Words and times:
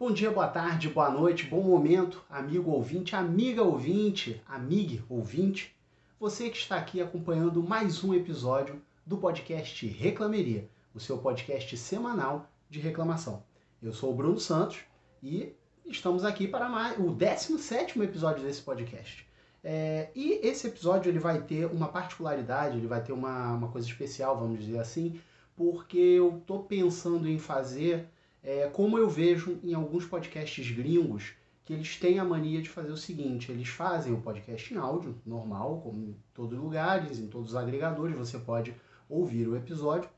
Bom 0.00 0.10
dia, 0.10 0.30
boa 0.30 0.48
tarde, 0.48 0.88
boa 0.88 1.10
noite, 1.10 1.44
bom 1.44 1.60
momento, 1.60 2.24
amigo 2.30 2.70
ouvinte, 2.70 3.14
amiga 3.14 3.62
ouvinte, 3.62 4.42
amigue 4.48 5.04
ouvinte. 5.10 5.76
Você 6.18 6.48
que 6.48 6.56
está 6.56 6.76
aqui 6.76 7.02
acompanhando 7.02 7.62
mais 7.62 8.02
um 8.02 8.14
episódio 8.14 8.80
do 9.04 9.18
podcast 9.18 9.86
Reclameria, 9.86 10.66
o 10.94 10.98
seu 10.98 11.18
podcast 11.18 11.76
semanal 11.76 12.48
de 12.70 12.80
reclamação. 12.80 13.42
Eu 13.82 13.92
sou 13.92 14.10
o 14.10 14.14
Bruno 14.14 14.40
Santos 14.40 14.78
e 15.22 15.52
estamos 15.84 16.24
aqui 16.24 16.48
para 16.48 16.66
mais, 16.66 16.98
o 16.98 17.10
17 17.10 18.00
episódio 18.00 18.42
desse 18.42 18.62
podcast. 18.62 19.28
É, 19.62 20.08
e 20.14 20.40
esse 20.42 20.66
episódio 20.66 21.10
ele 21.10 21.18
vai 21.18 21.42
ter 21.42 21.66
uma 21.66 21.88
particularidade, 21.88 22.78
ele 22.78 22.86
vai 22.86 23.02
ter 23.02 23.12
uma, 23.12 23.52
uma 23.52 23.68
coisa 23.68 23.86
especial, 23.86 24.40
vamos 24.40 24.60
dizer 24.60 24.78
assim, 24.78 25.20
porque 25.54 25.98
eu 25.98 26.38
estou 26.38 26.62
pensando 26.62 27.28
em 27.28 27.38
fazer 27.38 28.08
é, 28.42 28.68
como 28.68 28.98
eu 28.98 29.08
vejo 29.08 29.58
em 29.62 29.74
alguns 29.74 30.06
podcasts 30.06 30.70
gringos, 30.70 31.32
que 31.64 31.72
eles 31.72 31.96
têm 31.96 32.18
a 32.18 32.24
mania 32.24 32.60
de 32.62 32.68
fazer 32.68 32.90
o 32.90 32.96
seguinte: 32.96 33.52
eles 33.52 33.68
fazem 33.68 34.12
o 34.12 34.20
podcast 34.20 34.72
em 34.72 34.76
áudio, 34.76 35.14
normal, 35.24 35.80
como 35.82 36.02
em 36.02 36.16
todos 36.34 36.58
os 36.58 36.64
lugares, 36.64 37.18
em 37.18 37.28
todos 37.28 37.50
os 37.50 37.56
agregadores, 37.56 38.16
você 38.16 38.38
pode 38.38 38.74
ouvir 39.08 39.46
o 39.46 39.56
episódio, 39.56 40.08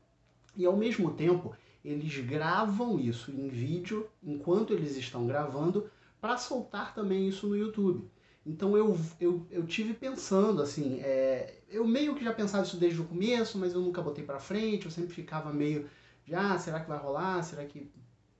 e 0.55 0.65
ao 0.65 0.75
mesmo 0.75 1.11
tempo 1.11 1.55
eles 1.83 2.17
gravam 2.25 2.99
isso 2.99 3.31
em 3.31 3.49
vídeo 3.49 4.07
enquanto 4.23 4.71
eles 4.71 4.95
estão 4.95 5.27
gravando 5.27 5.89
para 6.21 6.37
soltar 6.37 6.93
também 6.93 7.27
isso 7.27 7.47
no 7.47 7.57
YouTube. 7.57 8.09
Então 8.45 8.77
eu, 8.77 8.97
eu, 9.19 9.45
eu 9.51 9.65
tive 9.65 9.93
pensando 9.93 10.61
assim, 10.61 10.99
é, 11.01 11.59
eu 11.69 11.85
meio 11.85 12.15
que 12.15 12.23
já 12.23 12.33
pensava 12.33 12.63
isso 12.63 12.77
desde 12.77 13.01
o 13.01 13.05
começo, 13.05 13.57
mas 13.57 13.73
eu 13.73 13.81
nunca 13.81 14.01
botei 14.01 14.23
para 14.23 14.39
frente, 14.39 14.85
eu 14.85 14.91
sempre 14.91 15.13
ficava 15.13 15.51
meio 15.51 15.89
ah, 16.31 16.57
será 16.57 16.79
que 16.79 16.87
vai 16.87 16.97
rolar? 16.97 17.43
Será 17.43 17.65
que 17.65 17.91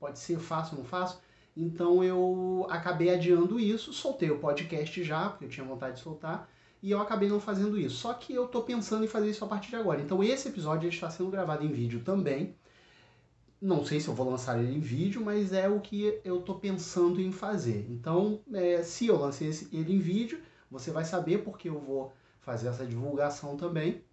pode 0.04 0.20
ser, 0.20 0.38
faço 0.38 0.76
não 0.76 0.84
faço. 0.84 1.22
Então 1.56 2.04
eu 2.04 2.68
acabei 2.70 3.10
adiando 3.10 3.58
isso, 3.58 3.94
soltei 3.94 4.30
o 4.30 4.40
podcast 4.40 5.02
já, 5.02 5.30
porque 5.30 5.46
eu 5.46 5.50
tinha 5.50 5.66
vontade 5.66 5.96
de 5.96 6.02
soltar, 6.02 6.50
e 6.82 6.92
eu 6.92 7.00
acabei 7.00 7.30
não 7.30 7.40
fazendo 7.40 7.80
isso. 7.80 7.96
Só 7.96 8.14
que 8.14 8.34
eu 8.34 8.46
tô 8.48 8.64
pensando 8.64 9.06
em 9.06 9.08
fazer 9.08 9.30
isso 9.30 9.46
a 9.46 9.48
partir 9.48 9.70
de 9.70 9.78
agora. 9.78 10.02
Então 10.02 10.22
esse 10.22 10.50
episódio 10.50 10.90
está 10.90 11.10
sendo 11.10 11.30
gravado 11.30 11.64
em 11.66 11.72
vídeo 11.72 12.02
também. 12.04 12.54
Não 13.62 13.86
sei 13.86 14.02
se 14.02 14.10
eu 14.10 14.14
vou 14.14 14.30
lançar 14.30 14.62
ele 14.62 14.76
em 14.76 14.82
vídeo, 14.82 15.24
mas 15.24 15.54
é 15.54 15.70
o 15.70 15.80
que 15.80 16.20
eu 16.26 16.42
tô 16.42 16.56
pensando 16.56 17.22
em 17.22 17.32
fazer. 17.32 17.88
Então, 17.90 18.42
é, 18.54 18.84
se 18.84 19.08
eu 19.08 19.18
lancei 19.18 19.50
ele 19.72 19.94
em 19.94 20.00
vídeo, 20.00 20.42
você 20.70 20.92
vai 20.92 21.06
saber 21.06 21.46
porque 21.46 21.70
eu 21.70 21.80
vou 21.80 22.12
fazer 22.42 22.68
essa 22.68 22.86
divulgação 22.86 23.56
também. 23.56 24.04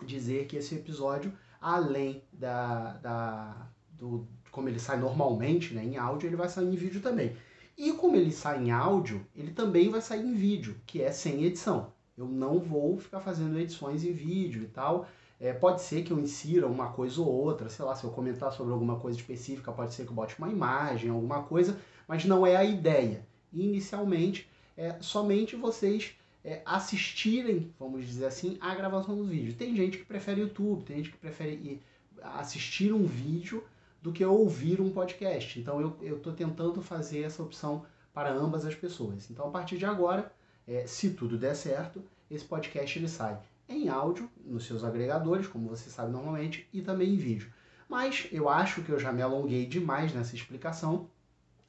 Dizer 0.00 0.46
que 0.46 0.56
esse 0.56 0.74
episódio, 0.74 1.34
além 1.60 2.22
da, 2.32 2.94
da 2.94 3.68
do, 3.90 4.26
como 4.50 4.68
ele 4.68 4.78
sai 4.78 4.98
normalmente 4.98 5.74
né, 5.74 5.84
em 5.84 5.96
áudio, 5.96 6.28
ele 6.28 6.36
vai 6.36 6.48
sair 6.48 6.66
em 6.66 6.76
vídeo 6.76 7.00
também. 7.00 7.34
E 7.76 7.92
como 7.92 8.16
ele 8.16 8.32
sai 8.32 8.64
em 8.64 8.70
áudio, 8.70 9.24
ele 9.36 9.52
também 9.52 9.88
vai 9.88 10.00
sair 10.00 10.26
em 10.26 10.34
vídeo, 10.34 10.76
que 10.86 11.00
é 11.00 11.12
sem 11.12 11.44
edição. 11.44 11.92
Eu 12.16 12.26
não 12.26 12.58
vou 12.58 12.98
ficar 12.98 13.20
fazendo 13.20 13.58
edições 13.58 14.02
em 14.02 14.12
vídeo 14.12 14.64
e 14.64 14.66
tal. 14.66 15.06
É, 15.40 15.52
pode 15.52 15.82
ser 15.82 16.02
que 16.02 16.10
eu 16.10 16.18
insira 16.18 16.66
uma 16.66 16.88
coisa 16.88 17.20
ou 17.20 17.28
outra, 17.28 17.68
sei 17.68 17.84
lá, 17.84 17.94
se 17.94 18.02
eu 18.02 18.10
comentar 18.10 18.52
sobre 18.52 18.72
alguma 18.72 18.98
coisa 18.98 19.16
específica, 19.16 19.70
pode 19.70 19.94
ser 19.94 20.04
que 20.04 20.10
eu 20.10 20.14
bote 20.14 20.36
uma 20.36 20.48
imagem, 20.48 21.10
alguma 21.10 21.44
coisa, 21.44 21.78
mas 22.08 22.24
não 22.24 22.44
é 22.44 22.56
a 22.56 22.64
ideia. 22.64 23.24
Inicialmente, 23.52 24.48
é 24.76 24.96
somente 25.00 25.54
vocês 25.54 26.16
é, 26.44 26.60
assistirem, 26.64 27.72
vamos 27.78 28.04
dizer 28.04 28.26
assim, 28.26 28.58
a 28.60 28.74
gravação 28.74 29.16
do 29.16 29.24
vídeo. 29.24 29.54
Tem 29.54 29.76
gente 29.76 29.98
que 29.98 30.04
prefere 30.04 30.40
YouTube, 30.40 30.82
tem 30.82 30.96
gente 30.96 31.10
que 31.10 31.18
prefere 31.18 31.80
assistir 32.20 32.92
um 32.92 33.04
vídeo 33.04 33.62
do 34.08 34.12
que 34.12 34.24
ouvir 34.24 34.80
um 34.80 34.90
podcast. 34.90 35.60
Então 35.60 35.80
eu 36.00 36.16
estou 36.16 36.32
tentando 36.32 36.80
fazer 36.80 37.22
essa 37.22 37.42
opção 37.42 37.84
para 38.12 38.32
ambas 38.32 38.64
as 38.64 38.74
pessoas. 38.74 39.30
Então 39.30 39.46
a 39.46 39.50
partir 39.50 39.76
de 39.76 39.84
agora, 39.84 40.32
é, 40.66 40.86
se 40.86 41.10
tudo 41.10 41.36
der 41.36 41.54
certo, 41.54 42.02
esse 42.30 42.44
podcast 42.44 42.98
ele 42.98 43.08
sai 43.08 43.38
em 43.68 43.90
áudio, 43.90 44.30
nos 44.46 44.64
seus 44.64 44.82
agregadores, 44.82 45.46
como 45.46 45.68
você 45.68 45.90
sabe 45.90 46.10
normalmente, 46.10 46.66
e 46.72 46.80
também 46.80 47.12
em 47.12 47.18
vídeo. 47.18 47.52
Mas 47.86 48.26
eu 48.32 48.48
acho 48.48 48.82
que 48.82 48.90
eu 48.90 48.98
já 48.98 49.12
me 49.12 49.20
alonguei 49.20 49.66
demais 49.66 50.14
nessa 50.14 50.34
explicação. 50.34 51.10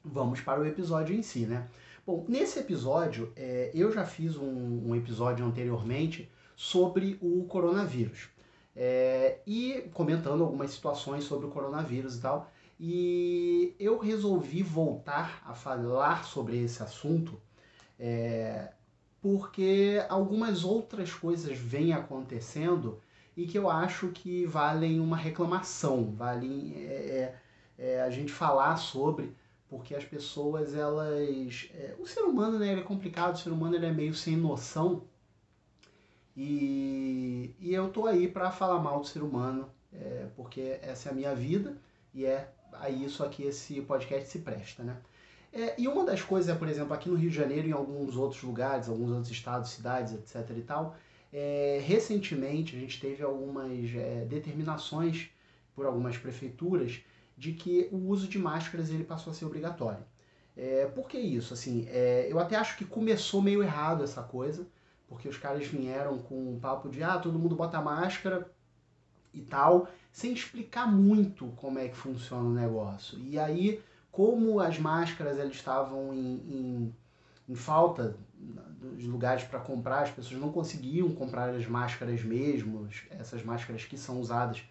Vamos 0.02 0.40
para 0.40 0.60
o 0.60 0.66
episódio 0.66 1.14
em 1.14 1.22
si, 1.22 1.40
né? 1.40 1.68
Bom, 2.06 2.24
nesse 2.26 2.58
episódio, 2.58 3.30
é, 3.36 3.70
eu 3.74 3.92
já 3.92 4.06
fiz 4.06 4.34
um, 4.34 4.88
um 4.88 4.96
episódio 4.96 5.44
anteriormente 5.44 6.30
sobre 6.56 7.18
o 7.20 7.44
coronavírus 7.44 8.30
é, 8.82 9.40
e 9.46 9.90
comentando 9.92 10.42
algumas 10.42 10.70
situações 10.70 11.24
sobre 11.24 11.46
o 11.46 11.50
coronavírus 11.50 12.16
e 12.16 12.20
tal. 12.22 12.50
E 12.80 13.74
eu 13.78 13.98
resolvi 13.98 14.62
voltar 14.62 15.42
a 15.44 15.52
falar 15.52 16.24
sobre 16.24 16.56
esse 16.56 16.82
assunto 16.82 17.38
é, 17.98 18.72
porque 19.20 20.02
algumas 20.08 20.64
outras 20.64 21.12
coisas 21.12 21.58
vêm 21.58 21.92
acontecendo 21.92 22.98
e 23.36 23.46
que 23.46 23.58
eu 23.58 23.68
acho 23.68 24.08
que 24.08 24.46
valem 24.46 24.98
uma 24.98 25.16
reclamação, 25.16 26.10
valem 26.12 26.72
é, 26.76 27.34
é, 27.78 27.86
é 27.96 28.02
a 28.02 28.08
gente 28.08 28.32
falar 28.32 28.78
sobre, 28.78 29.36
porque 29.68 29.94
as 29.94 30.04
pessoas, 30.06 30.74
elas. 30.74 31.68
É, 31.74 31.94
o 31.98 32.06
ser 32.06 32.22
humano 32.22 32.58
né, 32.58 32.72
é 32.72 32.80
complicado, 32.80 33.34
o 33.34 33.38
ser 33.38 33.50
humano 33.50 33.76
ele 33.76 33.86
é 33.86 33.92
meio 33.92 34.14
sem 34.14 34.38
noção 34.38 35.02
e, 36.36 37.54
e 37.58 37.74
eu 37.74 37.88
tô 37.88 38.06
aí 38.06 38.28
para 38.28 38.50
falar 38.50 38.78
mal 38.78 39.00
do 39.00 39.06
ser 39.06 39.22
humano, 39.22 39.68
é, 39.92 40.26
porque 40.36 40.78
essa 40.82 41.08
é 41.08 41.12
a 41.12 41.14
minha 41.14 41.34
vida 41.34 41.76
e 42.14 42.24
é 42.24 42.50
a 42.72 42.88
isso 42.88 43.24
aqui 43.24 43.42
esse 43.42 43.80
podcast 43.82 44.28
se 44.28 44.38
presta, 44.40 44.82
né? 44.82 44.96
É, 45.52 45.74
e 45.80 45.88
uma 45.88 46.04
das 46.04 46.22
coisas 46.22 46.54
é, 46.54 46.56
por 46.56 46.68
exemplo, 46.68 46.94
aqui 46.94 47.08
no 47.08 47.16
Rio 47.16 47.28
de 47.28 47.36
Janeiro 47.36 47.66
e 47.66 47.70
em 47.70 47.74
alguns 47.74 48.16
outros 48.16 48.42
lugares, 48.42 48.88
alguns 48.88 49.10
outros 49.10 49.30
estados, 49.30 49.70
cidades, 49.70 50.12
etc 50.14 50.56
e 50.56 50.62
tal, 50.62 50.96
é, 51.32 51.80
recentemente 51.84 52.76
a 52.76 52.78
gente 52.78 53.00
teve 53.00 53.22
algumas 53.22 53.72
é, 53.94 54.24
determinações 54.28 55.30
por 55.74 55.86
algumas 55.86 56.16
prefeituras 56.16 57.00
de 57.36 57.52
que 57.52 57.88
o 57.90 57.96
uso 58.08 58.28
de 58.28 58.38
máscaras 58.38 58.90
ele 58.90 59.04
passou 59.04 59.32
a 59.32 59.34
ser 59.34 59.44
obrigatório. 59.44 60.04
É, 60.56 60.86
por 60.86 61.08
que 61.08 61.18
isso? 61.18 61.54
Assim, 61.54 61.86
é, 61.88 62.26
eu 62.30 62.38
até 62.38 62.56
acho 62.56 62.76
que 62.76 62.84
começou 62.84 63.40
meio 63.40 63.62
errado 63.62 64.04
essa 64.04 64.22
coisa, 64.22 64.66
porque 65.10 65.28
os 65.28 65.36
caras 65.36 65.66
vieram 65.66 66.18
com 66.18 66.52
um 66.52 66.60
papo 66.60 66.88
de 66.88 67.02
ah, 67.02 67.18
todo 67.18 67.36
mundo 67.36 67.56
bota 67.56 67.82
máscara 67.82 68.48
e 69.34 69.40
tal, 69.40 69.88
sem 70.12 70.32
explicar 70.32 70.86
muito 70.86 71.48
como 71.56 71.80
é 71.80 71.88
que 71.88 71.96
funciona 71.96 72.44
o 72.44 72.52
negócio. 72.52 73.18
E 73.18 73.36
aí, 73.36 73.82
como 74.12 74.60
as 74.60 74.78
máscaras 74.78 75.36
elas 75.36 75.54
estavam 75.54 76.14
em, 76.14 76.34
em, 76.48 76.94
em 77.48 77.54
falta 77.56 78.16
de 78.96 79.06
lugares 79.08 79.42
para 79.42 79.58
comprar, 79.58 80.02
as 80.04 80.10
pessoas 80.10 80.40
não 80.40 80.52
conseguiam 80.52 81.10
comprar 81.10 81.50
as 81.50 81.66
máscaras 81.66 82.22
mesmo, 82.22 82.88
essas 83.10 83.42
máscaras 83.42 83.84
que 83.84 83.98
são 83.98 84.20
usadas 84.20 84.62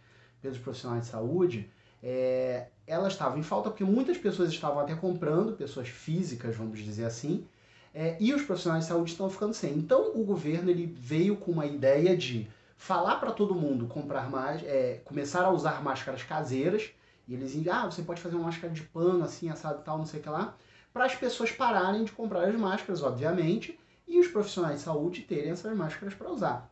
pelos 0.41 0.57
profissionais 0.57 1.03
de 1.03 1.09
saúde, 1.09 1.69
é, 2.01 2.67
elas 2.87 3.11
estavam 3.11 3.37
em 3.37 3.43
falta 3.43 3.69
porque 3.69 3.83
muitas 3.83 4.17
pessoas 4.17 4.49
estavam 4.49 4.79
até 4.79 4.95
comprando, 4.95 5.57
pessoas 5.57 5.89
físicas, 5.89 6.55
vamos 6.55 6.79
dizer 6.79 7.03
assim, 7.03 7.45
é, 7.93 8.15
e 8.19 8.33
os 8.33 8.43
profissionais 8.43 8.85
de 8.85 8.89
saúde 8.89 9.11
estão 9.11 9.29
ficando 9.29 9.53
sem. 9.53 9.73
Então 9.73 10.11
o 10.15 10.23
governo 10.23 10.69
ele 10.69 10.85
veio 10.85 11.35
com 11.35 11.51
uma 11.51 11.65
ideia 11.65 12.15
de 12.15 12.47
falar 12.77 13.17
para 13.17 13.31
todo 13.31 13.55
mundo 13.55 13.87
comprar 13.87 14.29
mais, 14.29 14.63
é, 14.63 15.01
começar 15.03 15.43
a 15.43 15.51
usar 15.51 15.83
máscaras 15.83 16.23
caseiras. 16.23 16.91
E 17.27 17.33
eles 17.33 17.53
iam, 17.53 17.75
ah, 17.75 17.85
você 17.85 18.01
pode 18.01 18.21
fazer 18.21 18.35
uma 18.35 18.45
máscara 18.45 18.73
de 18.73 18.81
pano 18.81 19.23
assim, 19.23 19.49
assado 19.49 19.83
tal, 19.83 19.97
não 19.97 20.05
sei 20.05 20.19
o 20.19 20.23
que 20.23 20.29
lá, 20.29 20.55
para 20.91 21.05
as 21.05 21.13
pessoas 21.13 21.51
pararem 21.51 22.03
de 22.03 22.11
comprar 22.11 22.47
as 22.47 22.55
máscaras, 22.55 23.03
obviamente, 23.03 23.79
e 24.07 24.19
os 24.19 24.27
profissionais 24.27 24.77
de 24.77 24.81
saúde 24.81 25.21
terem 25.21 25.51
essas 25.51 25.75
máscaras 25.75 26.15
para 26.15 26.31
usar. 26.31 26.71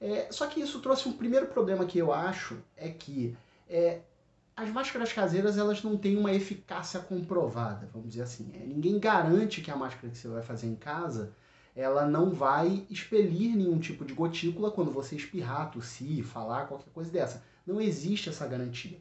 É, 0.00 0.28
só 0.30 0.46
que 0.46 0.60
isso 0.60 0.80
trouxe 0.80 1.08
um 1.08 1.12
primeiro 1.12 1.46
problema 1.46 1.84
que 1.84 1.98
eu 1.98 2.12
acho 2.12 2.58
é 2.76 2.88
que 2.88 3.36
é, 3.68 4.00
as 4.56 4.70
máscaras 4.70 5.12
caseiras 5.12 5.58
elas 5.58 5.82
não 5.82 5.98
têm 5.98 6.16
uma 6.16 6.32
eficácia 6.32 6.98
comprovada, 6.98 7.88
vamos 7.92 8.08
dizer 8.08 8.22
assim. 8.22 8.50
É, 8.54 8.64
ninguém 8.66 8.98
garante 8.98 9.60
que 9.60 9.70
a 9.70 9.76
máscara 9.76 10.08
que 10.08 10.16
você 10.16 10.28
vai 10.28 10.42
fazer 10.42 10.66
em 10.66 10.74
casa 10.74 11.34
ela 11.76 12.06
não 12.06 12.30
vai 12.30 12.86
expelir 12.88 13.54
nenhum 13.54 13.78
tipo 13.78 14.02
de 14.02 14.14
gotícula 14.14 14.70
quando 14.70 14.90
você 14.90 15.14
espirrar, 15.14 15.70
tossir, 15.70 16.24
falar, 16.24 16.66
qualquer 16.66 16.90
coisa 16.90 17.10
dessa. 17.10 17.44
Não 17.66 17.78
existe 17.78 18.30
essa 18.30 18.46
garantia. 18.46 18.98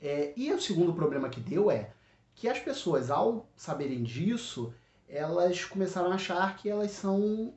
É, 0.00 0.32
e 0.36 0.52
o 0.52 0.60
segundo 0.60 0.94
problema 0.94 1.28
que 1.28 1.40
deu 1.40 1.68
é 1.68 1.90
que 2.36 2.48
as 2.48 2.60
pessoas, 2.60 3.10
ao 3.10 3.48
saberem 3.56 4.04
disso, 4.04 4.72
elas 5.08 5.64
começaram 5.64 6.12
a 6.12 6.14
achar 6.14 6.56
que 6.56 6.70
elas 6.70 6.92
são 6.92 7.52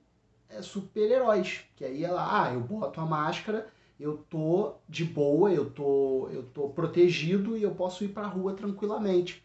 é, 0.50 0.60
super-heróis. 0.64 1.64
Que 1.76 1.86
aí 1.86 2.04
ela, 2.04 2.46
ah, 2.46 2.52
eu 2.52 2.62
boto 2.62 3.00
a 3.00 3.06
máscara 3.06 3.68
eu 4.04 4.18
tô 4.30 4.76
de 4.88 5.06
boa, 5.06 5.50
eu 5.50 5.70
tô, 5.70 6.28
eu 6.30 6.44
tô 6.44 6.68
protegido 6.68 7.56
e 7.56 7.64
eu 7.64 7.74
posso 7.74 8.04
ir 8.04 8.10
para 8.10 8.24
a 8.24 8.30
rua 8.30 8.54
tranquilamente. 8.54 9.42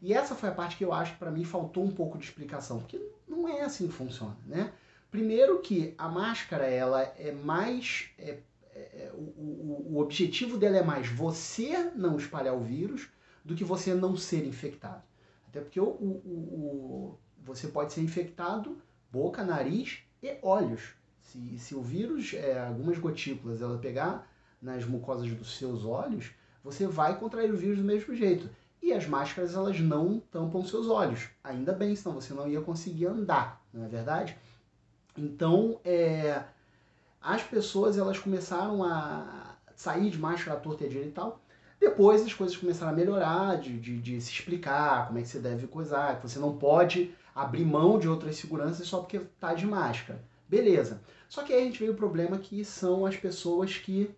E 0.00 0.14
essa 0.14 0.34
foi 0.34 0.48
a 0.48 0.52
parte 0.52 0.78
que 0.78 0.84
eu 0.84 0.94
acho 0.94 1.12
que 1.12 1.18
para 1.18 1.30
mim 1.30 1.44
faltou 1.44 1.84
um 1.84 1.90
pouco 1.90 2.16
de 2.16 2.24
explicação, 2.24 2.78
porque 2.78 2.98
não 3.28 3.46
é 3.46 3.60
assim 3.60 3.86
que 3.86 3.92
funciona, 3.92 4.38
né? 4.46 4.72
Primeiro 5.10 5.60
que 5.60 5.94
a 5.98 6.08
máscara 6.08 6.64
ela 6.64 7.02
é 7.02 7.30
mais 7.30 8.08
é, 8.18 8.38
é, 8.74 9.10
o, 9.12 9.18
o, 9.18 9.86
o 9.90 9.98
objetivo 10.00 10.56
dela 10.56 10.78
é 10.78 10.82
mais 10.82 11.06
você 11.08 11.90
não 11.94 12.16
espalhar 12.16 12.54
o 12.54 12.60
vírus 12.60 13.06
do 13.44 13.54
que 13.54 13.64
você 13.64 13.92
não 13.92 14.16
ser 14.16 14.46
infectado. 14.46 15.02
Até 15.46 15.60
porque 15.60 15.80
o, 15.80 15.84
o, 15.84 15.88
o, 15.88 17.18
você 17.44 17.68
pode 17.68 17.92
ser 17.92 18.00
infectado 18.00 18.80
boca, 19.12 19.44
nariz 19.44 19.98
e 20.22 20.38
olhos. 20.40 20.94
Se, 21.30 21.58
se 21.58 21.74
o 21.76 21.80
vírus, 21.80 22.34
é, 22.34 22.58
algumas 22.66 22.98
gotículas, 22.98 23.62
ela 23.62 23.78
pegar 23.78 24.28
nas 24.60 24.84
mucosas 24.84 25.30
dos 25.32 25.56
seus 25.56 25.84
olhos, 25.84 26.32
você 26.64 26.88
vai 26.88 27.18
contrair 27.20 27.52
o 27.52 27.56
vírus 27.56 27.78
do 27.78 27.84
mesmo 27.84 28.14
jeito. 28.16 28.50
E 28.82 28.92
as 28.92 29.06
máscaras, 29.06 29.54
elas 29.54 29.78
não 29.78 30.18
tampam 30.18 30.64
seus 30.64 30.88
olhos. 30.88 31.28
Ainda 31.44 31.72
bem, 31.72 31.94
senão 31.94 32.16
você 32.16 32.34
não 32.34 32.48
ia 32.48 32.60
conseguir 32.60 33.06
andar, 33.06 33.62
não 33.72 33.84
é 33.84 33.88
verdade? 33.88 34.36
Então, 35.16 35.78
é, 35.84 36.42
as 37.20 37.42
pessoas, 37.42 37.96
elas 37.96 38.18
começaram 38.18 38.82
a 38.82 39.56
sair 39.76 40.10
de 40.10 40.18
máscara 40.18 40.56
à 40.56 40.60
torta 40.60 40.84
e 40.84 40.88
direita 40.88 41.08
e 41.10 41.12
tal. 41.12 41.40
Depois 41.78 42.22
as 42.22 42.34
coisas 42.34 42.56
começaram 42.56 42.92
a 42.92 42.96
melhorar, 42.96 43.56
de, 43.58 43.78
de, 43.78 43.98
de, 43.98 44.20
se 44.20 44.32
explicar 44.32 45.06
como 45.06 45.18
é 45.20 45.22
que 45.22 45.28
você 45.28 45.38
deve 45.38 45.68
coisar, 45.68 46.16
que 46.16 46.28
você 46.28 46.40
não 46.40 46.58
pode 46.58 47.14
abrir 47.32 47.64
mão 47.64 48.00
de 48.00 48.08
outras 48.08 48.36
seguranças 48.36 48.88
só 48.88 48.98
porque 48.98 49.20
tá 49.38 49.54
de 49.54 49.64
máscara. 49.64 50.20
Beleza. 50.48 51.00
Só 51.30 51.44
que 51.44 51.52
aí 51.52 51.62
a 51.62 51.64
gente 51.64 51.78
veio 51.78 51.92
o 51.92 51.96
problema 51.96 52.38
que 52.38 52.64
são 52.64 53.06
as 53.06 53.16
pessoas 53.16 53.76
que 53.76 54.10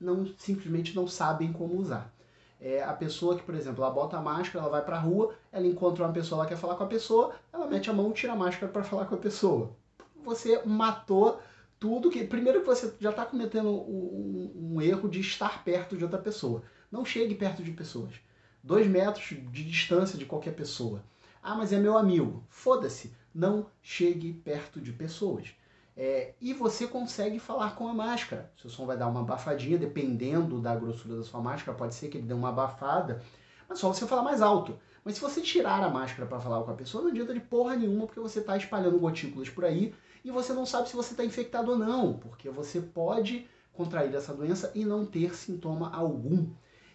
não 0.00 0.26
simplesmente 0.36 0.96
não 0.96 1.06
sabem 1.06 1.52
como 1.52 1.78
usar. 1.78 2.12
É 2.60 2.82
a 2.82 2.92
pessoa 2.92 3.36
que, 3.36 3.44
por 3.44 3.54
exemplo, 3.54 3.84
ela 3.84 3.94
bota 3.94 4.16
a 4.16 4.20
máscara, 4.20 4.64
ela 4.64 4.68
vai 4.68 4.84
pra 4.84 4.98
rua, 4.98 5.36
ela 5.52 5.64
encontra 5.64 6.04
uma 6.04 6.12
pessoa, 6.12 6.40
ela 6.40 6.48
quer 6.48 6.56
falar 6.56 6.74
com 6.74 6.82
a 6.82 6.88
pessoa, 6.88 7.36
ela 7.52 7.68
mete 7.68 7.88
a 7.88 7.92
mão, 7.92 8.10
tira 8.10 8.32
a 8.32 8.36
máscara 8.36 8.70
para 8.70 8.82
falar 8.82 9.04
com 9.04 9.14
a 9.14 9.18
pessoa. 9.18 9.76
Você 10.24 10.60
matou 10.64 11.40
tudo 11.78 12.10
que. 12.10 12.24
Primeiro 12.24 12.62
que 12.62 12.66
você 12.66 12.92
já 12.98 13.10
está 13.10 13.24
cometendo 13.24 13.70
um, 13.70 14.72
um, 14.74 14.82
erro 14.82 15.08
de 15.08 15.20
estar 15.20 15.62
perto 15.62 15.96
de 15.96 16.02
outra 16.02 16.18
pessoa. 16.18 16.64
Não 16.90 17.04
chegue 17.04 17.36
perto 17.36 17.62
de 17.62 17.70
pessoas. 17.70 18.12
Dois 18.60 18.88
metros 18.88 19.26
de 19.52 19.62
distância 19.62 20.18
de 20.18 20.26
qualquer 20.26 20.56
pessoa. 20.56 21.04
Ah, 21.40 21.54
mas 21.54 21.72
é 21.72 21.78
meu 21.78 21.96
amigo. 21.96 22.42
Foda-se. 22.48 23.14
Não 23.32 23.66
chegue 23.80 24.32
perto 24.32 24.80
de 24.80 24.92
pessoas. 24.92 25.54
É, 25.96 26.34
e 26.40 26.52
você 26.52 26.86
consegue 26.86 27.38
falar 27.38 27.74
com 27.74 27.88
a 27.88 27.94
máscara. 27.94 28.52
Seu 28.60 28.68
som 28.68 28.84
vai 28.84 28.98
dar 28.98 29.06
uma 29.06 29.20
abafadinha, 29.20 29.78
dependendo 29.78 30.60
da 30.60 30.76
grossura 30.76 31.16
da 31.16 31.22
sua 31.22 31.40
máscara, 31.40 31.76
pode 31.76 31.94
ser 31.94 32.08
que 32.08 32.18
ele 32.18 32.26
dê 32.26 32.34
uma 32.34 32.50
abafada, 32.50 33.22
mas 33.66 33.78
só 33.78 33.88
você 33.88 34.06
falar 34.06 34.22
mais 34.22 34.42
alto. 34.42 34.78
Mas 35.02 35.14
se 35.14 35.20
você 35.20 35.40
tirar 35.40 35.82
a 35.82 35.88
máscara 35.88 36.28
para 36.28 36.40
falar 36.40 36.62
com 36.64 36.70
a 36.70 36.74
pessoa, 36.74 37.02
não 37.02 37.10
adianta 37.10 37.32
de 37.32 37.40
porra 37.40 37.76
nenhuma, 37.76 38.06
porque 38.06 38.20
você 38.20 38.40
está 38.40 38.56
espalhando 38.56 38.98
gotículas 38.98 39.48
por 39.48 39.64
aí 39.64 39.94
e 40.24 40.30
você 40.30 40.52
não 40.52 40.66
sabe 40.66 40.88
se 40.88 40.96
você 40.96 41.12
está 41.12 41.24
infectado 41.24 41.70
ou 41.70 41.78
não, 41.78 42.14
porque 42.14 42.50
você 42.50 42.80
pode 42.80 43.48
contrair 43.72 44.14
essa 44.14 44.34
doença 44.34 44.72
e 44.74 44.84
não 44.84 45.06
ter 45.06 45.34
sintoma 45.34 45.94
algum. 45.94 46.50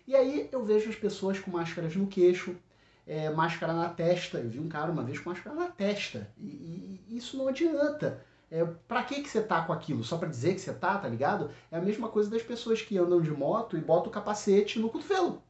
E 0.06 0.16
aí 0.16 0.50
eu 0.52 0.64
vejo 0.66 0.90
as 0.90 0.96
pessoas 0.96 1.40
com 1.40 1.50
máscaras 1.50 1.96
no 1.96 2.08
queixo, 2.08 2.56
é, 3.08 3.30
máscara 3.30 3.74
na 3.74 3.88
testa. 3.88 4.40
Eu 4.40 4.50
vi 4.50 4.60
um 4.60 4.68
cara 4.68 4.92
uma 4.92 5.04
vez 5.04 5.20
com 5.20 5.30
máscara 5.30 5.56
na 5.56 5.70
testa. 5.70 6.30
E, 6.38 7.02
e 7.08 7.18
isso 7.18 7.38
não 7.38 7.48
adianta. 7.48 8.24
É, 8.52 8.66
pra 8.66 9.04
que, 9.04 9.22
que 9.22 9.30
você 9.30 9.42
tá 9.42 9.62
com 9.62 9.72
aquilo? 9.72 10.04
Só 10.04 10.18
para 10.18 10.28
dizer 10.28 10.54
que 10.54 10.60
você 10.60 10.74
tá, 10.74 10.98
tá 10.98 11.08
ligado? 11.08 11.50
É 11.72 11.78
a 11.78 11.82
mesma 11.82 12.10
coisa 12.10 12.30
das 12.30 12.44
pessoas 12.44 12.82
que 12.82 12.98
andam 12.98 13.22
de 13.22 13.32
moto 13.32 13.78
e 13.78 13.82
botam 13.82 14.10
o 14.10 14.14
capacete 14.14 14.78
no 14.78 14.90
cotovelo. 14.90 15.42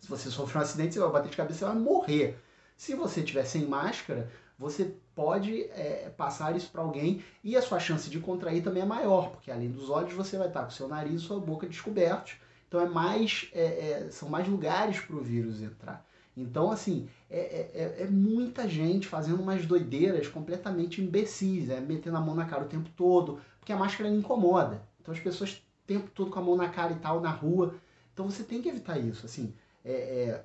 Se 0.00 0.08
você 0.08 0.30
sofrer 0.30 0.60
um 0.60 0.62
acidente, 0.62 0.94
você 0.94 1.00
vai 1.00 1.10
bater 1.10 1.30
de 1.30 1.36
cabeça 1.36 1.64
e 1.66 1.68
vai 1.68 1.76
morrer. 1.76 2.38
Se 2.78 2.94
você 2.94 3.22
tiver 3.22 3.44
sem 3.44 3.66
máscara, 3.66 4.30
você 4.58 4.94
pode 5.14 5.64
é, 5.64 6.10
passar 6.16 6.56
isso 6.56 6.70
para 6.70 6.80
alguém 6.80 7.22
e 7.44 7.58
a 7.58 7.62
sua 7.62 7.78
chance 7.78 8.08
de 8.08 8.18
contrair 8.18 8.62
também 8.62 8.82
é 8.82 8.86
maior, 8.86 9.30
porque 9.30 9.50
além 9.50 9.70
dos 9.70 9.90
olhos 9.90 10.14
você 10.14 10.38
vai 10.38 10.48
estar 10.48 10.64
com 10.64 10.70
seu 10.70 10.88
nariz 10.88 11.20
e 11.20 11.24
sua 11.24 11.38
boca 11.38 11.66
descobertos. 11.66 12.36
Então 12.66 12.80
é 12.80 12.88
mais, 12.88 13.50
é, 13.52 13.64
é, 14.06 14.10
são 14.10 14.30
mais 14.30 14.48
lugares 14.48 14.98
para 15.00 15.16
o 15.16 15.20
vírus 15.20 15.60
entrar. 15.60 16.06
Então, 16.40 16.70
assim, 16.70 17.08
é, 17.28 17.38
é, 17.38 17.70
é, 17.74 18.02
é, 18.02 18.06
muita 18.06 18.68
gente 18.68 19.06
fazendo 19.06 19.42
umas 19.42 19.66
doideiras 19.66 20.26
completamente 20.26 21.00
imbecis, 21.00 21.68
é 21.68 21.80
metendo 21.80 22.16
a 22.16 22.20
mão 22.20 22.34
na 22.34 22.46
cara 22.46 22.64
o 22.64 22.68
tempo 22.68 22.88
todo, 22.96 23.40
porque 23.58 23.72
a 23.72 23.76
máscara 23.76 24.08
incomoda. 24.08 24.82
Então 25.00 25.14
as 25.14 25.20
pessoas 25.20 25.52
o 25.52 25.86
tempo 25.86 26.10
todo 26.14 26.30
com 26.30 26.38
a 26.38 26.42
mão 26.42 26.56
na 26.56 26.68
cara 26.68 26.92
e 26.92 26.98
tal, 26.98 27.20
na 27.20 27.30
rua. 27.30 27.74
Então 28.12 28.28
você 28.28 28.42
tem 28.42 28.62
que 28.62 28.68
evitar 28.68 28.98
isso, 28.98 29.26
assim. 29.26 29.54
É, 29.84 29.92
é... 29.92 30.44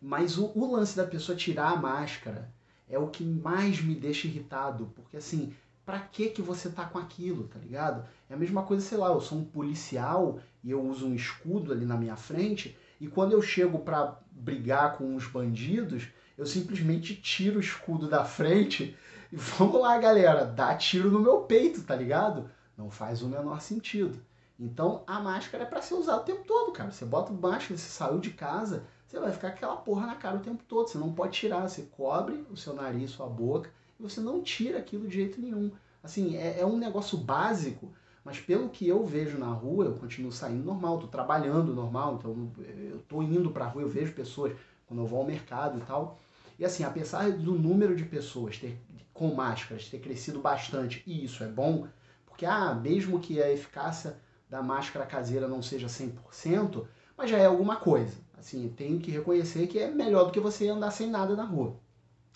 Mas 0.00 0.38
o, 0.38 0.52
o, 0.54 0.72
lance 0.72 0.96
da 0.96 1.04
pessoa 1.04 1.36
tirar 1.36 1.70
a 1.72 1.76
máscara 1.76 2.52
é 2.88 2.98
o 2.98 3.08
que 3.08 3.24
mais 3.24 3.80
me 3.82 3.94
deixa 3.94 4.28
irritado, 4.28 4.92
porque 4.94 5.16
assim, 5.16 5.52
pra 5.84 5.98
que 5.98 6.28
que 6.28 6.40
você 6.40 6.70
tá 6.70 6.84
com 6.84 6.98
aquilo, 6.98 7.48
tá 7.48 7.58
ligado? 7.58 8.06
É 8.30 8.34
a 8.34 8.36
mesma 8.36 8.62
coisa, 8.62 8.86
sei 8.86 8.96
lá, 8.96 9.08
eu 9.08 9.20
sou 9.20 9.38
um 9.38 9.44
policial 9.44 10.38
e 10.62 10.70
eu 10.70 10.80
uso 10.80 11.06
um 11.06 11.14
escudo 11.14 11.72
ali 11.72 11.84
na 11.84 11.96
minha 11.96 12.16
frente, 12.16 12.76
e 13.00 13.06
quando 13.06 13.32
eu 13.32 13.42
chego 13.42 13.78
para 13.80 14.18
brigar 14.30 14.96
com 14.96 15.14
os 15.14 15.26
bandidos, 15.26 16.08
eu 16.36 16.46
simplesmente 16.46 17.14
tiro 17.16 17.58
o 17.58 17.60
escudo 17.60 18.08
da 18.08 18.24
frente 18.24 18.96
e 19.32 19.36
vamos 19.36 19.80
lá, 19.80 19.98
galera, 19.98 20.44
dá 20.44 20.74
tiro 20.74 21.10
no 21.10 21.20
meu 21.20 21.42
peito, 21.42 21.82
tá 21.82 21.94
ligado? 21.94 22.50
Não 22.76 22.90
faz 22.90 23.22
o 23.22 23.28
menor 23.28 23.60
sentido. 23.60 24.20
Então 24.58 25.04
a 25.06 25.20
máscara 25.20 25.64
é 25.64 25.66
para 25.66 25.82
ser 25.82 25.94
usada 25.94 26.22
o 26.22 26.24
tempo 26.24 26.44
todo, 26.46 26.72
cara. 26.72 26.90
Você 26.90 27.04
bota 27.04 27.32
máscara, 27.32 27.76
você 27.76 27.88
saiu 27.88 28.18
de 28.18 28.30
casa, 28.30 28.84
você 29.06 29.18
vai 29.20 29.32
ficar 29.32 29.48
aquela 29.48 29.76
porra 29.76 30.06
na 30.06 30.16
cara 30.16 30.36
o 30.36 30.42
tempo 30.42 30.62
todo. 30.66 30.88
Você 30.88 30.98
não 30.98 31.12
pode 31.12 31.38
tirar, 31.38 31.68
você 31.68 31.82
cobre 31.82 32.44
o 32.50 32.56
seu 32.56 32.74
nariz, 32.74 33.10
sua 33.10 33.28
boca, 33.28 33.70
e 33.98 34.02
você 34.02 34.20
não 34.20 34.42
tira 34.42 34.78
aquilo 34.78 35.06
de 35.06 35.14
jeito 35.14 35.40
nenhum. 35.40 35.70
Assim, 36.02 36.36
é, 36.36 36.60
é 36.60 36.66
um 36.66 36.76
negócio 36.76 37.18
básico 37.18 37.92
mas 38.24 38.38
pelo 38.40 38.68
que 38.68 38.86
eu 38.86 39.04
vejo 39.04 39.38
na 39.38 39.50
rua, 39.50 39.86
eu 39.86 39.94
continuo 39.94 40.32
saindo 40.32 40.64
normal, 40.64 40.96
estou 40.96 41.08
trabalhando 41.08 41.74
normal, 41.74 42.16
então 42.18 42.52
eu 42.58 42.98
estou 42.98 43.22
indo 43.22 43.50
para 43.50 43.64
a 43.64 43.68
rua, 43.68 43.82
eu 43.82 43.88
vejo 43.88 44.12
pessoas 44.12 44.52
quando 44.86 45.02
eu 45.02 45.06
vou 45.06 45.20
ao 45.20 45.26
mercado 45.26 45.78
e 45.78 45.82
tal. 45.82 46.18
E 46.58 46.64
assim, 46.64 46.82
apesar 46.82 47.30
do 47.30 47.52
número 47.52 47.94
de 47.94 48.04
pessoas 48.04 48.58
ter, 48.58 48.78
com 49.14 49.34
máscaras 49.34 49.88
ter 49.88 50.00
crescido 50.00 50.40
bastante, 50.40 51.02
e 51.06 51.24
isso 51.24 51.44
é 51.44 51.46
bom, 51.46 51.86
porque 52.26 52.44
ah, 52.44 52.74
mesmo 52.74 53.20
que 53.20 53.40
a 53.40 53.50
eficácia 53.50 54.18
da 54.48 54.62
máscara 54.62 55.06
caseira 55.06 55.46
não 55.46 55.62
seja 55.62 55.86
100%, 55.86 56.86
mas 57.16 57.30
já 57.30 57.38
é 57.38 57.46
alguma 57.46 57.76
coisa. 57.76 58.16
Assim, 58.36 58.68
tenho 58.76 59.00
que 59.00 59.10
reconhecer 59.10 59.66
que 59.66 59.78
é 59.78 59.90
melhor 59.90 60.24
do 60.24 60.32
que 60.32 60.40
você 60.40 60.68
andar 60.68 60.90
sem 60.90 61.10
nada 61.10 61.34
na 61.34 61.44
rua. 61.44 61.76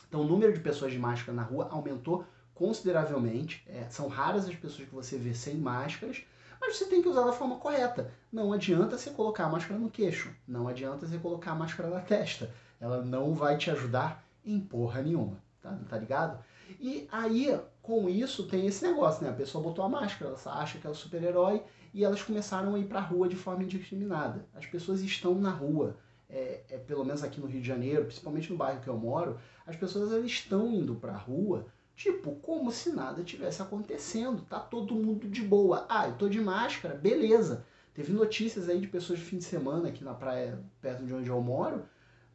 Então, 0.08 0.20
o 0.20 0.26
número 0.26 0.52
de 0.52 0.60
pessoas 0.60 0.92
de 0.92 0.98
máscara 0.98 1.32
na 1.32 1.42
rua 1.42 1.68
aumentou 1.70 2.24
consideravelmente. 2.54 3.64
É, 3.68 3.86
são 3.90 4.08
raras 4.08 4.48
as 4.48 4.54
pessoas 4.54 4.88
que 4.88 4.94
você 4.94 5.16
vê 5.16 5.34
sem 5.34 5.56
máscaras, 5.56 6.22
mas 6.60 6.76
você 6.76 6.86
tem 6.86 7.02
que 7.02 7.08
usar 7.08 7.24
da 7.24 7.32
forma 7.32 7.56
correta. 7.56 8.12
Não 8.32 8.52
adianta 8.52 8.96
você 8.96 9.10
colocar 9.10 9.46
a 9.46 9.48
máscara 9.48 9.78
no 9.78 9.90
queixo, 9.90 10.34
não 10.46 10.68
adianta 10.68 11.06
você 11.06 11.18
colocar 11.18 11.52
a 11.52 11.56
máscara 11.56 11.90
na 11.90 12.00
testa. 12.00 12.50
Ela 12.80 13.04
não 13.04 13.34
vai 13.34 13.56
te 13.56 13.70
ajudar 13.70 14.24
em 14.44 14.60
porra 14.60 15.02
nenhuma, 15.02 15.38
tá, 15.60 15.76
tá 15.88 15.98
ligado? 15.98 16.42
E 16.80 17.06
aí, 17.10 17.60
com 17.82 18.08
isso, 18.08 18.46
tem 18.46 18.66
esse 18.66 18.84
negócio, 18.84 19.24
né? 19.24 19.30
A 19.30 19.34
pessoa 19.34 19.62
botou 19.62 19.84
a 19.84 19.88
máscara, 19.88 20.34
ela 20.44 20.60
acha 20.60 20.78
que 20.78 20.86
é 20.86 20.90
o 20.90 20.94
super-herói 20.94 21.62
e 21.92 22.04
elas 22.04 22.22
começaram 22.22 22.74
a 22.74 22.78
ir 22.78 22.86
pra 22.86 23.00
rua 23.00 23.28
de 23.28 23.36
forma 23.36 23.62
indiscriminada. 23.62 24.46
As 24.54 24.66
pessoas 24.66 25.00
estão 25.02 25.34
na 25.34 25.50
rua. 25.50 25.96
É, 26.30 26.62
é, 26.70 26.78
pelo 26.78 27.04
menos 27.04 27.22
aqui 27.22 27.38
no 27.38 27.46
Rio 27.46 27.60
de 27.60 27.66
Janeiro, 27.66 28.06
principalmente 28.06 28.50
no 28.50 28.56
bairro 28.56 28.80
que 28.80 28.88
eu 28.88 28.96
moro, 28.96 29.38
as 29.66 29.76
pessoas 29.76 30.10
elas 30.10 30.24
estão 30.24 30.66
indo 30.66 30.94
pra 30.94 31.14
rua 31.14 31.66
Tipo, 31.94 32.36
como 32.36 32.72
se 32.72 32.90
nada 32.90 33.22
tivesse 33.22 33.62
acontecendo, 33.62 34.42
tá 34.42 34.58
todo 34.58 34.94
mundo 34.94 35.28
de 35.28 35.42
boa. 35.42 35.86
Ah, 35.88 36.08
eu 36.08 36.14
tô 36.14 36.28
de 36.28 36.40
máscara, 36.40 36.94
beleza. 36.94 37.64
Teve 37.94 38.12
notícias 38.12 38.68
aí 38.68 38.80
de 38.80 38.86
pessoas 38.86 39.18
de 39.18 39.24
fim 39.24 39.38
de 39.38 39.44
semana 39.44 39.88
aqui 39.88 40.02
na 40.02 40.14
praia, 40.14 40.58
perto 40.80 41.04
de 41.04 41.12
onde 41.12 41.28
eu 41.28 41.40
moro, 41.40 41.84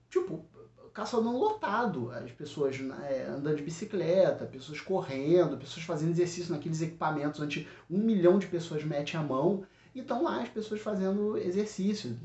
tipo, 0.10 0.46
calçadão 0.94 1.38
lotado, 1.38 2.12
as 2.12 2.32
pessoas 2.32 2.76
é, 3.08 3.28
andando 3.28 3.56
de 3.56 3.62
bicicleta, 3.62 4.46
pessoas 4.46 4.82
correndo, 4.82 5.58
pessoas 5.58 5.86
fazendo 5.86 6.10
exercício 6.10 6.52
naqueles 6.52 6.82
equipamentos 6.82 7.40
onde 7.40 7.68
um 7.88 8.00
milhão 8.00 8.40
de 8.40 8.48
pessoas 8.48 8.84
mete 8.84 9.16
a 9.16 9.22
mão, 9.22 9.64
e 9.94 10.00
estão 10.00 10.24
lá 10.24 10.42
as 10.42 10.50
pessoas 10.50 10.82
fazendo 10.82 11.38
exercício, 11.38 12.18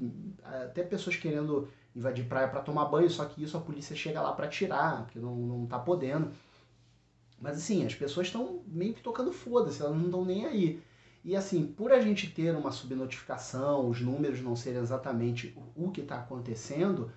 até 0.42 0.82
pessoas 0.82 1.16
querendo 1.16 1.68
invadir 1.94 2.26
praia 2.26 2.48
para 2.48 2.60
tomar 2.60 2.86
banho, 2.86 3.10
só 3.10 3.26
que 3.26 3.42
isso 3.42 3.56
a 3.56 3.60
polícia 3.60 3.94
chega 3.94 4.22
lá 4.22 4.32
para 4.32 4.48
tirar, 4.48 5.04
porque 5.04 5.18
não, 5.18 5.34
não 5.34 5.66
tá 5.66 5.78
podendo. 5.78 6.30
Mas 7.42 7.56
assim, 7.56 7.84
as 7.84 7.92
pessoas 7.92 8.28
estão 8.28 8.62
meio 8.68 8.94
que 8.94 9.02
tocando 9.02 9.32
foda-se, 9.32 9.82
elas 9.82 9.96
não 9.96 10.04
estão 10.04 10.24
nem 10.24 10.46
aí. 10.46 10.80
E 11.24 11.34
assim, 11.34 11.66
por 11.66 11.90
a 11.90 12.00
gente 12.00 12.30
ter 12.30 12.54
uma 12.54 12.70
subnotificação, 12.70 13.88
os 13.88 14.00
números 14.00 14.40
não 14.40 14.54
serem 14.54 14.80
exatamente 14.80 15.52
o 15.74 15.90
que 15.90 16.02
está 16.02 16.20
acontecendo, 16.20 17.10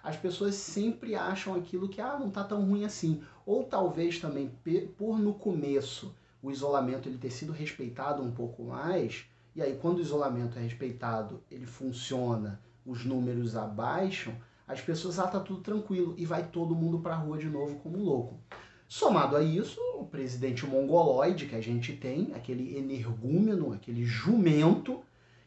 as 0.00 0.16
pessoas 0.16 0.54
sempre 0.54 1.16
acham 1.16 1.56
aquilo 1.56 1.88
que 1.88 2.00
ah, 2.00 2.16
não 2.16 2.28
está 2.28 2.44
tão 2.44 2.64
ruim 2.64 2.84
assim. 2.84 3.22
Ou 3.44 3.64
talvez 3.64 4.20
também 4.20 4.52
por 4.96 5.18
no 5.18 5.34
começo 5.34 6.14
o 6.40 6.52
isolamento 6.52 7.08
ele 7.08 7.18
ter 7.18 7.30
sido 7.30 7.50
respeitado 7.52 8.22
um 8.22 8.30
pouco 8.30 8.62
mais, 8.62 9.26
e 9.54 9.60
aí 9.60 9.76
quando 9.82 9.98
o 9.98 10.02
isolamento 10.02 10.58
é 10.60 10.62
respeitado, 10.62 11.42
ele 11.50 11.66
funciona, 11.66 12.60
os 12.86 13.04
números 13.04 13.56
abaixam, 13.56 14.34
as 14.66 14.80
pessoas 14.80 15.18
ah, 15.18 15.26
tá 15.26 15.40
tudo 15.40 15.60
tranquilo 15.60 16.14
e 16.16 16.24
vai 16.24 16.46
todo 16.46 16.74
mundo 16.74 17.00
para 17.00 17.14
a 17.14 17.18
rua 17.18 17.36
de 17.36 17.48
novo 17.48 17.80
como 17.80 17.98
louco. 17.98 18.38
Somado 18.94 19.36
a 19.36 19.42
isso, 19.42 19.80
o 19.94 20.04
presidente 20.04 20.66
mongoloide 20.66 21.46
que 21.46 21.56
a 21.56 21.62
gente 21.62 21.94
tem, 21.94 22.30
aquele 22.34 22.76
energúmeno, 22.76 23.72
aquele 23.72 24.04
jumento 24.04 25.02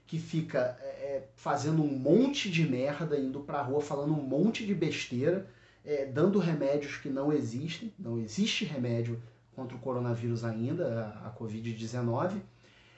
que 0.08 0.18
fica 0.18 0.76
é, 0.82 0.86
é, 0.86 1.30
fazendo 1.36 1.84
um 1.84 1.96
monte 1.96 2.50
de 2.50 2.68
merda, 2.68 3.16
indo 3.20 3.42
pra 3.42 3.62
rua 3.62 3.82
falando 3.82 4.14
um 4.14 4.24
monte 4.24 4.66
de 4.66 4.74
besteira, 4.74 5.48
é, 5.86 6.08
dando 6.08 6.40
remédios 6.40 6.98
que 6.98 7.08
não 7.08 7.32
existem, 7.32 7.94
não 8.00 8.18
existe 8.18 8.66
remédio 8.66 9.22
contra 9.56 9.78
o 9.78 9.80
coronavírus 9.80 10.44
ainda, 10.44 11.14
a, 11.24 11.28
a 11.28 11.36
Covid-19, 11.38 12.42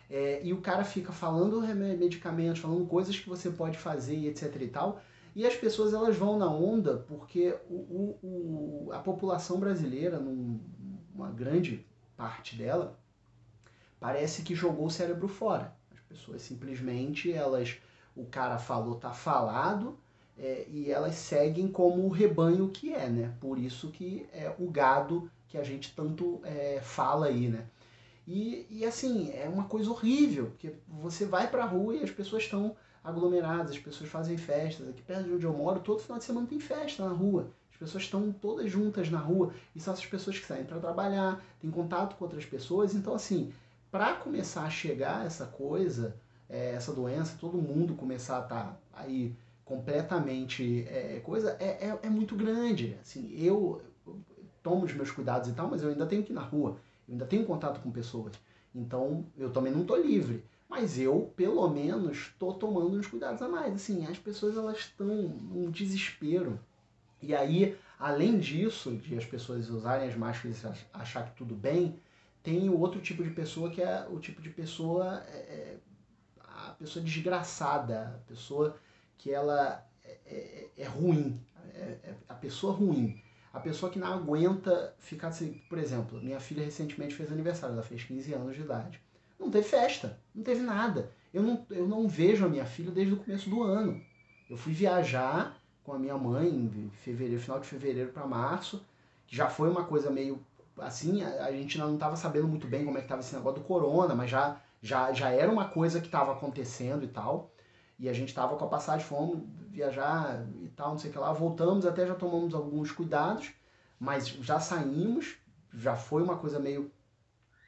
é, 0.09 0.39
e 0.41 0.53
o 0.53 0.61
cara 0.61 0.85
fica 0.85 1.11
falando 1.11 1.59
medicamentos, 1.97 2.61
falando 2.61 2.85
coisas 2.85 3.19
que 3.19 3.27
você 3.27 3.49
pode 3.49 3.77
fazer 3.77 4.15
e 4.15 4.29
etc 4.29 4.55
e 4.61 4.67
tal, 4.69 5.01
e 5.37 5.45
as 5.45 5.53
pessoas 5.53 5.93
elas 5.93 6.17
vão 6.17 6.35
na 6.35 6.49
onda 6.49 7.05
porque 7.07 7.55
o, 7.69 7.75
o, 7.75 8.87
o 8.87 8.91
a 8.91 8.97
população 8.97 9.59
brasileira, 9.59 10.19
num, 10.19 10.59
uma 11.13 11.29
grande 11.29 11.85
parte 12.17 12.55
dela, 12.55 12.97
parece 13.99 14.41
que 14.41 14.55
jogou 14.55 14.87
o 14.87 14.89
cérebro 14.89 15.27
fora. 15.27 15.75
As 15.93 15.99
pessoas 15.99 16.41
simplesmente, 16.41 17.31
elas, 17.31 17.77
o 18.15 18.25
cara 18.25 18.57
falou, 18.57 18.95
tá 18.95 19.11
falado, 19.11 19.95
é, 20.39 20.65
e 20.71 20.89
elas 20.89 21.13
seguem 21.13 21.67
como 21.67 22.03
o 22.03 22.09
rebanho 22.09 22.69
que 22.69 22.91
é, 22.91 23.07
né? 23.07 23.31
Por 23.39 23.59
isso 23.59 23.91
que 23.91 24.27
é 24.33 24.51
o 24.57 24.71
gado 24.71 25.29
que 25.47 25.59
a 25.59 25.63
gente 25.63 25.93
tanto 25.95 26.41
é, 26.45 26.81
fala 26.81 27.27
aí, 27.27 27.47
né? 27.47 27.67
E, 28.27 28.67
e 28.69 28.85
assim, 28.85 29.31
é 29.31 29.47
uma 29.47 29.63
coisa 29.63 29.89
horrível, 29.89 30.47
porque 30.47 30.73
você 30.85 31.25
vai 31.25 31.49
pra 31.49 31.63
rua 31.63 31.95
e 31.95 32.03
as 32.03 32.11
pessoas 32.11 32.43
estão 32.43 32.75
aglomeradas, 33.01 33.71
as 33.71 33.79
pessoas 33.79 34.09
fazem 34.09 34.37
festas. 34.37 34.89
Aqui 34.89 35.01
perto 35.01 35.23
de 35.23 35.33
onde 35.33 35.45
eu 35.45 35.53
moro, 35.53 35.79
todo 35.79 36.01
final 36.01 36.17
de 36.17 36.25
semana 36.25 36.45
tem 36.45 36.59
festa 36.59 37.07
na 37.07 37.15
rua. 37.15 37.49
As 37.71 37.77
pessoas 37.77 38.03
estão 38.03 38.31
todas 38.33 38.69
juntas 38.69 39.09
na 39.09 39.19
rua 39.19 39.53
e 39.73 39.79
são 39.79 39.93
essas 39.93 40.05
pessoas 40.05 40.37
que 40.37 40.45
saem 40.45 40.65
para 40.65 40.79
trabalhar, 40.79 41.41
têm 41.61 41.71
contato 41.71 42.17
com 42.17 42.25
outras 42.25 42.45
pessoas. 42.45 42.93
Então, 42.93 43.13
assim, 43.13 43.53
para 43.89 44.15
começar 44.15 44.63
a 44.63 44.69
chegar 44.69 45.25
essa 45.25 45.45
coisa, 45.45 46.13
é, 46.49 46.71
essa 46.71 46.91
doença, 46.91 47.37
todo 47.39 47.57
mundo 47.57 47.95
começar 47.95 48.39
a 48.39 48.43
estar 48.43 48.63
tá 48.65 48.77
aí 48.93 49.33
completamente 49.63 50.85
é, 50.89 51.21
coisa, 51.23 51.55
é, 51.59 51.87
é, 51.87 51.99
é, 52.03 52.09
muito 52.09 52.35
grande. 52.35 52.97
Assim, 53.01 53.33
eu, 53.37 53.81
eu 54.05 54.19
tomo 54.61 54.83
os 54.83 54.93
meus 54.93 55.11
cuidados 55.11 55.47
e 55.47 55.53
tal, 55.53 55.69
mas 55.69 55.81
eu 55.81 55.89
ainda 55.89 56.05
tenho 56.05 56.23
que 56.23 56.33
ir 56.33 56.35
na 56.35 56.41
rua, 56.41 56.77
eu 57.07 57.13
ainda 57.13 57.25
tenho 57.25 57.45
contato 57.45 57.81
com 57.81 57.91
pessoas. 57.91 58.33
Então, 58.73 59.25
eu 59.37 59.51
também 59.51 59.71
não 59.71 59.81
estou 59.81 59.99
livre. 60.01 60.43
Mas 60.69 60.99
eu, 60.99 61.31
pelo 61.35 61.67
menos, 61.69 62.17
estou 62.17 62.53
tomando 62.53 62.97
uns 62.97 63.07
cuidados 63.07 63.41
a 63.41 63.47
mais. 63.47 63.73
Assim, 63.73 64.05
as 64.05 64.17
pessoas 64.17 64.57
elas 64.57 64.77
estão 64.79 65.07
num 65.07 65.71
desespero 65.71 66.59
e 67.21 67.35
aí, 67.35 67.77
além 67.99 68.37
disso, 68.37 68.95
de 68.95 69.17
as 69.17 69.25
pessoas 69.25 69.69
usarem 69.69 70.07
as 70.07 70.15
máscaras 70.15 70.63
e 70.63 70.67
achar 70.93 71.25
que 71.25 71.35
tudo 71.35 71.55
bem, 71.55 71.99
tem 72.43 72.69
o 72.69 72.79
outro 72.79 73.01
tipo 73.01 73.23
de 73.23 73.31
pessoa 73.31 73.69
que 73.69 73.81
é 73.81 74.07
o 74.09 74.19
tipo 74.19 74.41
de 74.41 74.49
pessoa, 74.49 75.23
é, 75.27 75.37
é 75.37 75.77
a 76.39 76.71
pessoa 76.71 77.03
desgraçada, 77.03 78.15
a 78.15 78.27
pessoa 78.27 78.77
que 79.17 79.31
ela 79.31 79.85
é, 80.03 80.17
é, 80.25 80.69
é 80.77 80.85
ruim, 80.85 81.39
é, 81.73 81.97
é, 82.03 82.15
a 82.29 82.35
pessoa 82.35 82.73
ruim. 82.73 83.21
A 83.57 83.59
pessoa 83.59 83.91
que 83.91 83.97
não 83.97 84.13
aguenta 84.13 84.93
ficar 84.99 85.29
assim, 85.29 85.59
por 85.67 85.79
exemplo, 85.79 86.21
minha 86.21 86.39
filha 86.39 86.63
recentemente 86.63 87.15
fez 87.15 87.31
aniversário, 87.31 87.73
ela 87.73 87.81
fez 87.81 88.03
15 88.03 88.31
anos 88.35 88.55
de 88.55 88.61
idade. 88.61 89.01
Não 89.39 89.49
teve 89.49 89.67
festa, 89.67 90.19
não 90.33 90.43
teve 90.43 90.61
nada. 90.61 91.11
Eu 91.33 91.41
não, 91.41 91.65
eu 91.71 91.87
não 91.87 92.07
vejo 92.07 92.45
a 92.45 92.49
minha 92.49 92.65
filha 92.65 92.91
desde 92.91 93.15
o 93.15 93.17
começo 93.17 93.49
do 93.49 93.63
ano. 93.63 93.99
Eu 94.47 94.57
fui 94.57 94.73
viajar 94.73 95.57
com 95.83 95.91
a 95.91 95.97
minha 95.97 96.15
mãe 96.15 96.47
em 96.47 96.91
fevereiro, 97.03 97.41
final 97.41 97.59
de 97.59 97.67
fevereiro 97.67 98.11
para 98.11 98.27
março, 98.27 98.85
que 99.25 99.35
já 99.35 99.49
foi 99.49 99.71
uma 99.71 99.85
coisa 99.85 100.11
meio 100.11 100.39
assim, 100.77 101.23
a, 101.23 101.45
a 101.45 101.51
gente 101.51 101.79
não 101.79 101.95
estava 101.95 102.15
sabendo 102.15 102.47
muito 102.47 102.67
bem 102.67 102.85
como 102.85 102.97
é 102.97 103.01
que 103.01 103.05
estava 103.05 103.21
esse 103.21 103.35
negócio 103.35 103.59
do 103.59 103.65
corona, 103.65 104.13
mas 104.13 104.29
já, 104.29 104.61
já, 104.83 105.11
já 105.11 105.31
era 105.31 105.51
uma 105.51 105.65
coisa 105.65 105.99
que 105.99 106.05
estava 106.05 106.31
acontecendo 106.31 107.03
e 107.03 107.07
tal. 107.07 107.49
E 107.99 108.07
a 108.07 108.13
gente 108.13 108.29
estava 108.29 108.55
com 108.55 108.65
a 108.65 108.67
passagem, 108.67 109.05
fomos 109.05 109.39
viajar 109.69 110.45
e 110.61 110.67
tal, 110.69 110.91
não 110.91 110.97
sei 110.99 111.09
o 111.09 111.13
que 111.13 111.19
lá. 111.19 111.31
Voltamos, 111.33 111.85
até 111.85 112.05
já 112.05 112.15
tomamos 112.15 112.53
alguns 112.53 112.91
cuidados, 112.91 113.51
mas 113.99 114.27
já 114.27 114.59
saímos, 114.59 115.37
já 115.73 115.95
foi 115.95 116.21
uma 116.21 116.37
coisa 116.37 116.59
meio 116.59 116.91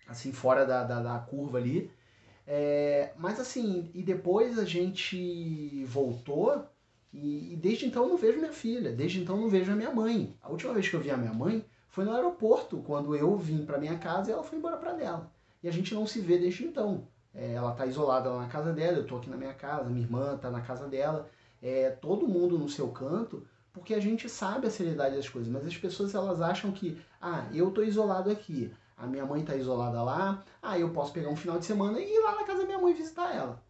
assim, 0.07 0.31
fora 0.31 0.65
da, 0.65 0.83
da, 0.83 1.01
da 1.01 1.19
curva 1.19 1.57
ali. 1.57 1.91
É, 2.45 3.13
mas 3.15 3.39
assim, 3.39 3.91
e 3.93 4.01
depois 4.01 4.57
a 4.57 4.65
gente 4.65 5.85
voltou 5.85 6.65
e, 7.13 7.53
e, 7.53 7.55
desde 7.55 7.85
então 7.85 8.03
eu 8.03 8.09
não 8.09 8.17
vejo 8.17 8.39
minha 8.39 8.51
filha, 8.51 8.91
desde 8.91 9.19
então 9.19 9.35
eu 9.35 9.41
não 9.41 9.49
vejo 9.49 9.71
a 9.71 9.75
minha 9.75 9.91
mãe. 9.91 10.35
A 10.41 10.49
última 10.49 10.73
vez 10.73 10.89
que 10.89 10.95
eu 10.95 10.99
vi 10.99 11.11
a 11.11 11.17
minha 11.17 11.33
mãe 11.33 11.63
foi 11.87 12.05
no 12.05 12.13
aeroporto, 12.13 12.77
quando 12.85 13.15
eu 13.15 13.35
vim 13.35 13.65
para 13.65 13.79
minha 13.79 13.97
casa 13.97 14.29
e 14.29 14.33
ela 14.33 14.43
foi 14.43 14.57
embora 14.57 14.77
para 14.77 14.93
dela. 14.93 15.31
E 15.61 15.67
a 15.67 15.71
gente 15.71 15.93
não 15.93 16.07
se 16.07 16.21
vê 16.21 16.37
desde 16.37 16.65
então. 16.65 17.07
É, 17.33 17.53
ela 17.53 17.71
está 17.71 17.85
isolada 17.85 18.29
lá 18.29 18.41
na 18.41 18.47
casa 18.47 18.73
dela, 18.73 18.97
eu 18.97 19.03
estou 19.03 19.19
aqui 19.19 19.29
na 19.29 19.37
minha 19.37 19.53
casa, 19.53 19.89
minha 19.89 20.05
irmã 20.05 20.35
está 20.35 20.49
na 20.49 20.61
casa 20.61 20.87
dela. 20.87 21.29
É, 21.61 21.89
todo 21.89 22.27
mundo 22.27 22.57
no 22.57 22.69
seu 22.69 22.89
canto, 22.89 23.45
porque 23.71 23.93
a 23.93 23.99
gente 23.99 24.27
sabe 24.29 24.67
a 24.67 24.71
seriedade 24.71 25.15
das 25.15 25.29
coisas, 25.29 25.51
mas 25.51 25.65
as 25.65 25.77
pessoas 25.77 26.15
elas 26.15 26.41
acham 26.41 26.71
que, 26.71 26.99
ah, 27.21 27.47
eu 27.53 27.69
estou 27.69 27.83
isolado 27.83 28.31
aqui, 28.31 28.73
a 28.97 29.05
minha 29.05 29.25
mãe 29.25 29.41
está 29.41 29.55
isolada 29.55 30.01
lá, 30.01 30.43
ah, 30.61 30.79
eu 30.79 30.89
posso 30.91 31.13
pegar 31.13 31.29
um 31.29 31.35
final 31.35 31.59
de 31.59 31.65
semana 31.65 31.99
e 31.99 32.13
ir 32.13 32.19
lá 32.19 32.35
na 32.35 32.43
casa 32.43 32.59
da 32.59 32.65
minha 32.65 32.79
mãe 32.79 32.93
visitar 32.93 33.35
ela. 33.35 33.61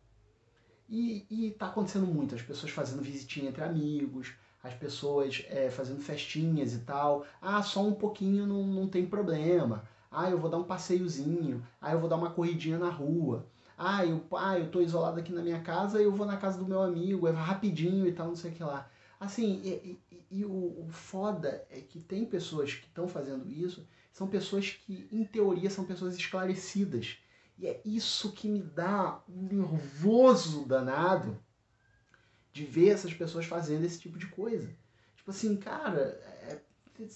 E, 0.87 1.25
e 1.29 1.51
tá 1.51 1.67
acontecendo 1.67 2.07
muito, 2.07 2.33
as 2.33 2.41
pessoas 2.41 2.71
fazendo 2.71 3.01
visitinha 3.03 3.49
entre 3.49 3.63
amigos, 3.63 4.33
as 4.63 4.73
pessoas 4.73 5.45
é, 5.49 5.69
fazendo 5.69 6.01
festinhas 6.01 6.73
e 6.73 6.79
tal. 6.79 7.25
Ah, 7.41 7.61
só 7.61 7.85
um 7.85 7.93
pouquinho 7.93 8.45
não, 8.45 8.65
não 8.65 8.87
tem 8.87 9.05
problema. 9.05 9.83
Ah, 10.11 10.29
eu 10.29 10.39
vou 10.39 10.49
dar 10.49 10.57
um 10.57 10.63
passeiozinho. 10.63 11.65
Ah, 11.81 11.91
eu 11.91 11.99
vou 11.99 12.09
dar 12.09 12.15
uma 12.17 12.31
corridinha 12.31 12.77
na 12.77 12.89
rua. 12.89 13.45
Ah, 13.77 14.05
eu, 14.05 14.23
ah, 14.35 14.59
eu 14.59 14.69
tô 14.69 14.81
isolado 14.81 15.19
aqui 15.19 15.31
na 15.31 15.41
minha 15.41 15.61
casa, 15.61 16.01
eu 16.01 16.11
vou 16.11 16.25
na 16.25 16.37
casa 16.37 16.57
do 16.57 16.67
meu 16.67 16.81
amigo, 16.81 17.27
é 17.27 17.31
rapidinho 17.31 18.07
e 18.07 18.11
tal, 18.11 18.27
não 18.27 18.35
sei 18.35 18.51
o 18.51 18.53
que 18.53 18.63
lá. 18.63 18.89
Assim, 19.19 19.61
e, 19.63 19.99
e, 20.11 20.39
e 20.39 20.45
o, 20.45 20.85
o 20.85 20.87
foda 20.89 21.65
é 21.69 21.79
que 21.81 21.99
tem 21.99 22.25
pessoas 22.25 22.73
que 22.73 22.87
estão 22.87 23.07
fazendo 23.07 23.49
isso, 23.49 23.87
são 24.11 24.27
pessoas 24.27 24.71
que, 24.71 25.07
em 25.11 25.23
teoria, 25.23 25.69
são 25.69 25.85
pessoas 25.85 26.15
esclarecidas 26.15 27.17
e 27.59 27.67
é 27.67 27.81
isso 27.83 28.31
que 28.31 28.47
me 28.47 28.61
dá 28.61 29.21
um 29.27 29.43
nervoso 29.43 30.65
danado 30.65 31.37
de 32.53 32.65
ver 32.65 32.89
essas 32.89 33.13
pessoas 33.13 33.45
fazendo 33.45 33.83
esse 33.83 33.99
tipo 33.99 34.17
de 34.17 34.27
coisa. 34.27 34.69
Tipo 35.17 35.31
assim, 35.31 35.57
cara, 35.57 35.99
é, 35.99 36.61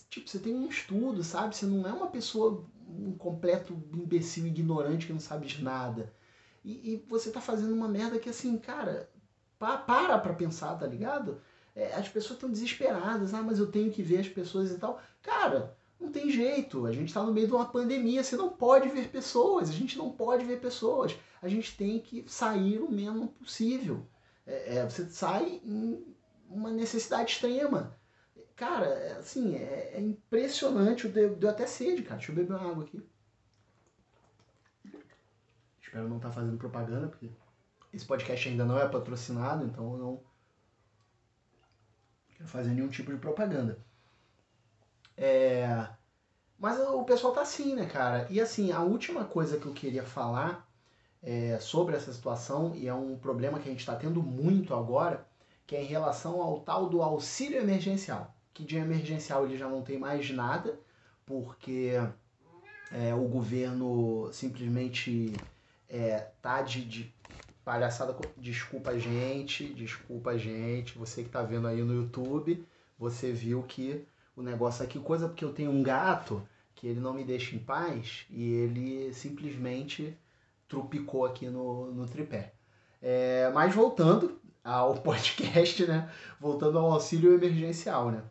tipo, 0.09 0.29
você 0.29 0.39
tem 0.39 0.53
um 0.53 0.67
estudo, 0.67 1.23
sabe? 1.23 1.55
Você 1.55 1.65
não 1.65 1.88
é 1.88 1.93
uma 1.93 2.07
pessoa, 2.07 2.65
um 2.97 3.15
completo 3.17 3.73
imbecil, 3.93 4.47
ignorante 4.47 5.07
que 5.07 5.13
não 5.13 5.19
sabe 5.19 5.47
de 5.47 5.63
nada. 5.63 6.13
E, 6.63 6.93
e 6.93 7.05
você 7.09 7.31
tá 7.31 7.41
fazendo 7.41 7.73
uma 7.73 7.88
merda 7.88 8.19
que 8.19 8.29
assim, 8.29 8.57
cara, 8.57 9.09
pa, 9.59 9.77
para 9.77 10.17
pra 10.17 10.33
pensar, 10.33 10.75
tá 10.75 10.88
ligado? 10.88 11.41
É, 11.75 11.93
as 11.95 12.07
pessoas 12.07 12.35
estão 12.35 12.50
desesperadas, 12.50 13.33
ah, 13.33 13.41
mas 13.41 13.59
eu 13.59 13.71
tenho 13.71 13.91
que 13.91 14.03
ver 14.03 14.19
as 14.19 14.29
pessoas 14.29 14.71
e 14.71 14.77
tal. 14.77 15.01
Cara, 15.21 15.75
não 16.00 16.12
tem 16.12 16.29
jeito, 16.29 16.85
a 16.85 16.91
gente 16.91 17.07
está 17.07 17.23
no 17.23 17.33
meio 17.33 17.47
de 17.47 17.53
uma 17.53 17.65
pandemia, 17.65 18.23
você 18.23 18.35
não 18.35 18.50
pode 18.50 18.89
ver 18.89 19.09
pessoas, 19.09 19.69
a 19.69 19.73
gente 19.73 19.97
não 19.97 20.12
pode 20.12 20.45
ver 20.45 20.59
pessoas. 20.59 21.15
A 21.41 21.47
gente 21.47 21.75
tem 21.75 22.00
que 22.00 22.23
sair 22.27 22.79
o 22.79 22.91
menos 22.91 23.29
possível. 23.31 24.05
É, 24.45 24.77
é, 24.77 24.89
você 24.89 25.05
sai 25.09 25.62
em 25.63 26.03
uma 26.50 26.71
necessidade 26.71 27.31
extrema. 27.31 27.97
Cara, 28.55 28.86
é, 28.86 29.13
assim, 29.13 29.55
é, 29.55 29.93
é 29.95 30.01
impressionante. 30.01 31.07
Deu, 31.07 31.36
deu 31.36 31.50
até 31.50 31.65
sede, 31.65 32.03
cara. 32.03 32.17
Deixa 32.17 32.31
eu 32.31 32.36
beber 32.36 32.53
uma 32.53 32.72
água 32.72 32.83
aqui. 32.83 33.03
Espero 35.81 36.10
não 36.10 36.17
estar 36.17 36.29
tá 36.29 36.36
fazendo 36.36 36.57
propaganda, 36.57 37.07
porque 37.07 37.29
esse 37.93 38.05
podcast 38.05 38.50
ainda 38.50 38.65
não 38.65 38.79
é 38.79 38.88
patrocinado, 38.88 39.65
então 39.65 39.93
eu 39.93 39.98
não 39.98 40.24
quero 42.31 42.50
fazer 42.50 42.72
nenhum 42.72 42.89
tipo 42.89 43.12
de 43.12 43.19
propaganda. 43.19 43.77
É... 45.15 45.88
Mas 46.57 46.79
o 46.79 47.03
pessoal 47.03 47.33
tá 47.33 47.41
assim, 47.41 47.75
né, 47.75 47.86
cara? 47.86 48.25
E 48.29 48.39
assim, 48.41 48.72
a 48.72 48.81
última 48.81 49.25
coisa 49.25 49.60
que 49.60 49.65
eu 49.65 49.74
queria 49.74 50.03
falar 50.03 50.67
é, 51.22 51.60
sobre 51.60 51.95
essa 51.95 52.12
situação, 52.12 52.75
e 52.75 52.88
é 52.88 52.93
um 52.93 53.17
problema 53.17 53.60
que 53.60 53.67
a 53.67 53.72
gente 53.72 53.81
está 53.81 53.95
tendo 53.95 54.22
muito 54.24 54.74
agora, 54.74 55.27
que 55.65 55.75
é 55.75 55.81
em 55.81 55.88
relação 55.88 56.41
ao 56.41 56.62
tal 56.62 56.89
do 56.89 57.01
auxílio 57.01 57.60
emergencial. 57.60 58.32
Que 58.53 58.63
de 58.63 58.77
emergencial 58.77 59.45
ele 59.45 59.57
já 59.57 59.67
não 59.67 59.81
tem 59.81 59.98
mais 59.98 60.29
nada, 60.29 60.79
porque 61.25 61.93
é, 62.91 63.13
o 63.13 63.27
governo 63.27 64.29
simplesmente 64.31 65.33
é, 65.89 66.27
tá 66.41 66.62
de, 66.62 66.86
de 66.86 67.13
palhaçada. 67.65 68.15
Desculpa 68.38 68.91
a 68.91 69.00
gente, 69.00 69.65
desculpa 69.74 70.31
a 70.31 70.38
gente, 70.38 70.98
você 70.98 71.24
que 71.24 71.29
tá 71.29 71.41
vendo 71.41 71.67
aí 71.67 71.81
no 71.81 71.93
YouTube, 71.93 72.65
você 72.98 73.31
viu 73.31 73.63
que 73.63 74.05
o 74.36 74.41
negócio 74.41 74.83
aqui, 74.83 75.00
coisa 75.00 75.27
porque 75.27 75.45
eu 75.45 75.53
tenho 75.53 75.72
um 75.72 75.83
gato 75.83 76.48
que 76.75 76.88
ele 76.88 77.00
não 77.00 77.13
me 77.13 77.24
deixa 77.24 77.55
em 77.55 77.60
paz 77.60 78.25
e 78.29 78.43
ele 78.43 79.13
simplesmente 79.13 80.17
trupicou 80.67 81.25
aqui 81.25 81.48
no, 81.48 81.91
no 81.91 82.05
tripé. 82.07 82.53
É, 83.01 83.51
mas 83.53 83.74
voltando 83.74 84.39
ao 84.63 84.95
podcast, 85.01 85.86
né? 85.86 86.12
Voltando 86.39 86.79
ao 86.79 86.91
auxílio 86.91 87.33
emergencial, 87.33 88.12
né? 88.12 88.24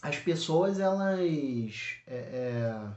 As 0.00 0.16
pessoas, 0.16 0.78
elas. 0.78 2.00
É, 2.06 2.16
é, 2.16 2.90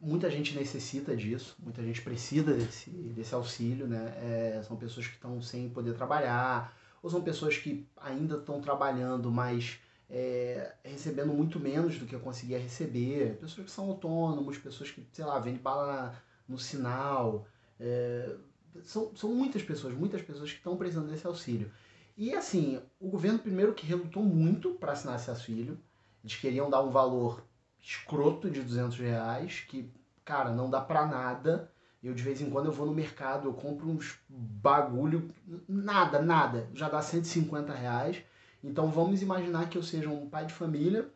muita 0.00 0.30
gente 0.30 0.56
necessita 0.56 1.16
disso, 1.16 1.56
muita 1.60 1.82
gente 1.82 2.02
precisa 2.02 2.52
desse, 2.54 2.90
desse 2.90 3.34
auxílio, 3.34 3.86
né? 3.86 4.14
É, 4.16 4.62
são 4.62 4.76
pessoas 4.76 5.06
que 5.06 5.14
estão 5.14 5.40
sem 5.40 5.68
poder 5.70 5.94
trabalhar, 5.94 6.76
ou 7.02 7.08
são 7.10 7.22
pessoas 7.22 7.56
que 7.56 7.86
ainda 7.96 8.36
estão 8.36 8.60
trabalhando, 8.60 9.30
mas 9.30 9.78
é, 10.10 10.74
recebendo 10.84 11.32
muito 11.32 11.60
menos 11.60 11.98
do 11.98 12.06
que 12.06 12.18
conseguia 12.18 12.58
receber, 12.58 13.38
pessoas 13.38 13.66
que 13.66 13.72
são 13.72 13.90
autônomos, 13.90 14.58
pessoas 14.58 14.90
que, 14.90 15.06
sei 15.12 15.24
lá, 15.24 15.38
vendem 15.38 15.60
bala 15.60 16.14
no 16.48 16.58
sinal. 16.58 17.46
É, 17.78 18.34
são, 18.82 19.14
são 19.14 19.34
muitas 19.34 19.62
pessoas, 19.62 19.94
muitas 19.94 20.22
pessoas 20.22 20.50
que 20.50 20.58
estão 20.58 20.76
precisando 20.76 21.10
desse 21.10 21.26
auxílio. 21.26 21.70
E 22.16 22.34
assim, 22.34 22.80
o 23.00 23.08
governo 23.08 23.38
primeiro 23.38 23.74
que 23.74 23.86
relutou 23.86 24.22
muito 24.22 24.74
para 24.74 24.92
assinar 24.92 25.16
esse 25.16 25.30
auxílio, 25.30 25.78
eles 26.22 26.36
queriam 26.36 26.68
dar 26.68 26.82
um 26.82 26.90
valor 26.90 27.42
escroto 27.80 28.50
de 28.50 28.62
200 28.62 28.98
reais, 28.98 29.64
que, 29.68 29.90
cara, 30.24 30.50
não 30.50 30.70
dá 30.70 30.80
para 30.80 31.06
nada. 31.06 31.70
Eu 32.02 32.14
de 32.14 32.22
vez 32.22 32.40
em 32.40 32.50
quando 32.50 32.66
eu 32.66 32.72
vou 32.72 32.86
no 32.86 32.92
mercado, 32.92 33.48
eu 33.48 33.54
compro 33.54 33.88
uns 33.88 34.18
bagulho, 34.28 35.30
nada, 35.68 36.20
nada, 36.20 36.68
já 36.74 36.88
dá 36.88 37.00
150 37.00 37.72
reais. 37.72 38.22
Então 38.62 38.90
vamos 38.90 39.22
imaginar 39.22 39.68
que 39.68 39.78
eu 39.78 39.82
seja 39.82 40.08
um 40.08 40.28
pai 40.28 40.46
de 40.46 40.52
família, 40.52 41.08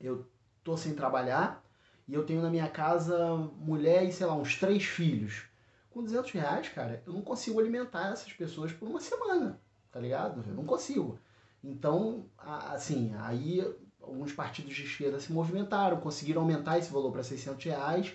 eu 0.00 0.26
tô 0.62 0.76
sem 0.76 0.94
trabalhar 0.94 1.62
e 2.06 2.14
eu 2.14 2.24
tenho 2.24 2.42
na 2.42 2.50
minha 2.50 2.68
casa 2.68 3.36
mulher 3.58 4.04
e 4.04 4.12
sei 4.12 4.26
lá, 4.26 4.34
uns 4.34 4.56
três 4.56 4.84
filhos. 4.84 5.44
Com 5.90 6.02
200 6.02 6.30
reais, 6.32 6.68
cara, 6.68 7.02
eu 7.06 7.12
não 7.12 7.22
consigo 7.22 7.60
alimentar 7.60 8.12
essas 8.12 8.32
pessoas 8.32 8.72
por 8.72 8.88
uma 8.88 9.00
semana, 9.00 9.60
tá 9.94 10.00
ligado? 10.00 10.44
Eu 10.44 10.54
não 10.54 10.64
consigo. 10.64 11.20
Então, 11.62 12.26
assim, 12.36 13.14
aí 13.20 13.64
alguns 14.02 14.32
partidos 14.32 14.74
de 14.74 14.82
esquerda 14.82 15.20
se 15.20 15.32
movimentaram, 15.32 16.00
conseguiram 16.00 16.42
aumentar 16.42 16.78
esse 16.78 16.92
valor 16.92 17.12
para 17.12 17.22
600 17.22 17.64
reais. 17.64 18.12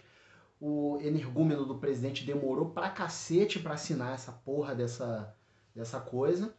O 0.59 0.99
energúmeno 1.01 1.65
do 1.65 1.77
presidente 1.77 2.25
demorou 2.25 2.71
pra 2.71 2.89
cacete 2.89 3.59
para 3.59 3.75
assinar 3.75 4.13
essa 4.13 4.33
porra 4.33 4.75
dessa, 4.75 5.33
dessa 5.73 6.01
coisa. 6.01 6.53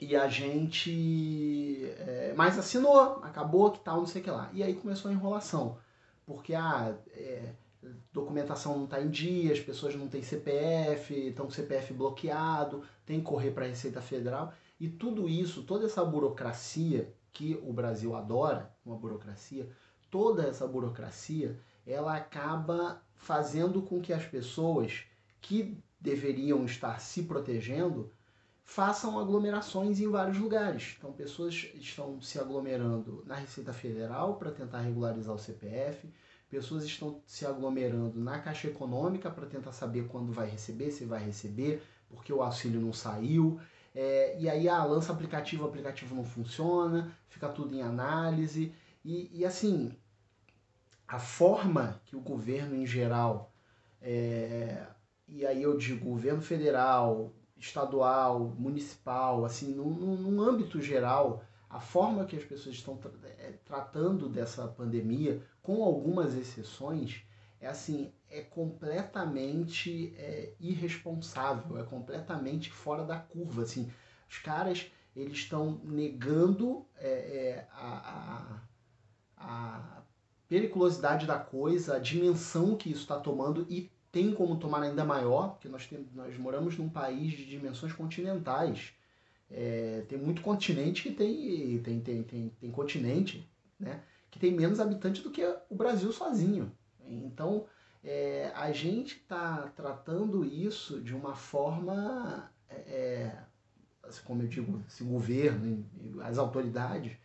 E 0.00 0.16
a 0.16 0.26
gente. 0.26 1.84
É, 1.98 2.34
mas 2.36 2.58
assinou, 2.58 3.20
acabou, 3.22 3.70
que 3.70 3.78
tal, 3.78 3.98
não 3.98 4.06
sei 4.06 4.22
o 4.22 4.24
que 4.24 4.30
lá. 4.30 4.50
E 4.52 4.60
aí 4.60 4.74
começou 4.74 5.08
a 5.08 5.14
enrolação. 5.14 5.78
Porque 6.26 6.52
a 6.52 6.88
ah, 6.88 6.94
é, 7.12 7.52
documentação 8.12 8.76
não 8.76 8.84
está 8.84 9.00
em 9.00 9.08
dia, 9.08 9.52
as 9.52 9.60
pessoas 9.60 9.94
não 9.94 10.08
têm 10.08 10.22
CPF, 10.22 11.28
estão 11.28 11.46
com 11.46 11.52
CPF 11.52 11.92
bloqueado, 11.94 12.82
tem 13.06 13.20
que 13.20 13.26
correr 13.26 13.52
para 13.52 13.64
a 13.64 13.68
Receita 13.68 14.00
Federal. 14.00 14.52
E 14.78 14.88
tudo 14.88 15.28
isso, 15.28 15.62
toda 15.62 15.86
essa 15.86 16.04
burocracia 16.04 17.14
que 17.32 17.60
o 17.62 17.72
Brasil 17.72 18.16
adora, 18.16 18.74
uma 18.84 18.96
burocracia, 18.96 19.68
toda 20.10 20.46
essa 20.46 20.66
burocracia, 20.66 21.58
ela 21.86 22.16
acaba 22.16 23.02
fazendo 23.14 23.82
com 23.82 24.00
que 24.00 24.12
as 24.12 24.24
pessoas 24.24 25.04
que 25.40 25.78
deveriam 26.00 26.64
estar 26.64 27.00
se 27.00 27.22
protegendo 27.24 28.10
façam 28.64 29.18
aglomerações 29.18 30.00
em 30.00 30.08
vários 30.08 30.38
lugares. 30.38 30.94
Então, 30.96 31.12
pessoas 31.12 31.68
estão 31.74 32.20
se 32.20 32.38
aglomerando 32.38 33.22
na 33.26 33.34
Receita 33.34 33.72
Federal 33.72 34.36
para 34.36 34.52
tentar 34.52 34.80
regularizar 34.80 35.34
o 35.34 35.38
CPF, 35.38 36.08
pessoas 36.50 36.84
estão 36.84 37.22
se 37.24 37.46
aglomerando 37.46 38.18
na 38.18 38.40
Caixa 38.40 38.66
Econômica 38.66 39.30
para 39.30 39.46
tentar 39.46 39.72
saber 39.72 40.08
quando 40.08 40.32
vai 40.32 40.48
receber, 40.48 40.90
se 40.90 41.04
vai 41.04 41.22
receber, 41.22 41.82
porque 42.08 42.32
o 42.32 42.42
auxílio 42.42 42.80
não 42.80 42.92
saiu. 42.92 43.60
É, 43.94 44.36
e 44.38 44.48
aí, 44.48 44.68
ah, 44.68 44.84
lança 44.84 45.12
aplicativo, 45.12 45.64
o 45.64 45.68
aplicativo 45.68 46.14
não 46.14 46.24
funciona, 46.24 47.16
fica 47.28 47.48
tudo 47.48 47.74
em 47.74 47.82
análise. 47.82 48.72
E, 49.04 49.30
e 49.32 49.44
assim, 49.44 49.96
a 51.06 51.18
forma 51.18 52.00
que 52.04 52.16
o 52.16 52.20
governo 52.20 52.74
em 52.74 52.86
geral, 52.86 53.52
é, 54.02 54.86
e 55.28 55.46
aí 55.46 55.62
eu 55.62 55.76
digo 55.78 56.10
governo 56.10 56.42
federal, 56.42 57.32
estadual, 57.56 58.40
municipal, 58.58 59.44
assim, 59.44 59.74
num, 59.74 60.16
num 60.16 60.40
âmbito 60.40 60.80
geral, 60.80 61.44
a 61.70 61.78
forma 61.78 62.24
que 62.24 62.36
as 62.36 62.44
pessoas 62.44 62.74
estão 62.74 62.96
tra 62.96 63.12
é, 63.38 63.52
tratando 63.64 64.28
dessa 64.28 64.66
pandemia, 64.66 65.40
com 65.62 65.84
algumas 65.84 66.34
exceções, 66.34 67.22
é 67.60 67.68
assim, 67.68 68.12
é 68.28 68.40
completamente 68.40 70.12
é, 70.16 70.52
irresponsável, 70.58 71.78
é 71.78 71.84
completamente 71.84 72.72
fora 72.72 73.04
da 73.04 73.18
curva, 73.18 73.62
assim. 73.62 73.88
Os 74.28 74.38
caras, 74.38 74.90
eles 75.14 75.38
estão 75.38 75.80
negando 75.84 76.84
é, 76.96 77.08
é 77.08 77.68
a, 77.72 78.62
a, 79.36 79.46
a 79.46 80.02
periculosidade 80.48 81.24
da 81.24 81.38
coisa, 81.38 81.94
a 81.94 81.98
dimensão 82.00 82.76
que 82.76 82.90
isso 82.90 83.02
está 83.02 83.20
tomando 83.20 83.64
e 83.70 83.92
tem 84.10 84.34
como 84.34 84.58
tomar 84.58 84.82
ainda 84.82 85.04
maior, 85.04 85.50
porque 85.50 85.68
nós, 85.68 85.86
tem, 85.86 86.08
nós 86.14 86.36
moramos 86.36 86.76
num 86.76 86.88
país 86.88 87.32
de 87.32 87.46
dimensões 87.46 87.92
continentais. 87.92 88.92
É, 89.50 90.04
tem 90.08 90.18
muito 90.18 90.42
continente 90.42 91.02
que 91.02 91.12
tem, 91.12 91.78
tem, 91.82 92.00
tem, 92.00 92.22
tem, 92.22 92.48
tem 92.60 92.70
continente 92.70 93.50
né, 93.78 94.02
que 94.30 94.38
tem 94.38 94.52
menos 94.52 94.78
habitantes 94.78 95.22
do 95.22 95.30
que 95.30 95.44
o 95.68 95.74
Brasil 95.74 96.12
sozinho. 96.12 96.70
Então, 97.08 97.66
é, 98.04 98.52
a 98.54 98.70
gente 98.70 99.16
está 99.16 99.70
tratando 99.74 100.44
isso 100.44 101.00
de 101.00 101.14
uma 101.14 101.34
forma, 101.34 102.50
é, 102.68 102.74
é 102.74 103.38
assim, 104.04 104.22
como 104.24 104.42
eu 104.42 104.48
digo, 104.48 104.82
esse 104.86 105.02
governo, 105.02 105.84
as 106.22 106.38
autoridades, 106.38 107.16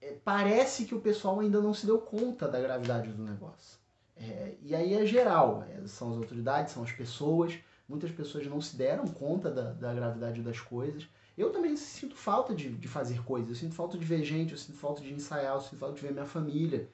é, 0.00 0.16
parece 0.24 0.84
que 0.84 0.94
o 0.94 1.00
pessoal 1.00 1.40
ainda 1.40 1.60
não 1.60 1.74
se 1.74 1.84
deu 1.84 1.98
conta 1.98 2.48
da 2.48 2.60
gravidade 2.60 3.10
do 3.10 3.22
negócio. 3.22 3.78
É, 4.16 4.54
e 4.62 4.74
aí 4.74 4.94
é 4.94 5.04
geral, 5.06 5.64
é, 5.64 5.86
são 5.86 6.12
as 6.12 6.18
autoridades, 6.18 6.72
são 6.72 6.82
as 6.82 6.92
pessoas. 6.92 7.58
Muitas 7.90 8.12
pessoas 8.12 8.46
não 8.46 8.60
se 8.60 8.76
deram 8.76 9.04
conta 9.04 9.50
da, 9.50 9.72
da 9.72 9.92
gravidade 9.92 10.40
das 10.42 10.60
coisas. 10.60 11.08
Eu 11.36 11.50
também 11.50 11.76
sinto 11.76 12.14
falta 12.14 12.54
de, 12.54 12.70
de 12.70 12.86
fazer 12.86 13.20
coisas. 13.24 13.48
Eu 13.48 13.56
sinto 13.56 13.74
falta 13.74 13.98
de 13.98 14.04
ver 14.04 14.22
gente, 14.22 14.52
eu 14.52 14.58
sinto 14.58 14.78
falta 14.78 15.02
de 15.02 15.12
ensaiar, 15.12 15.56
eu 15.56 15.60
sinto 15.60 15.76
falta 15.76 15.96
de 15.96 16.02
ver 16.02 16.12
minha 16.12 16.24
família. 16.24 16.88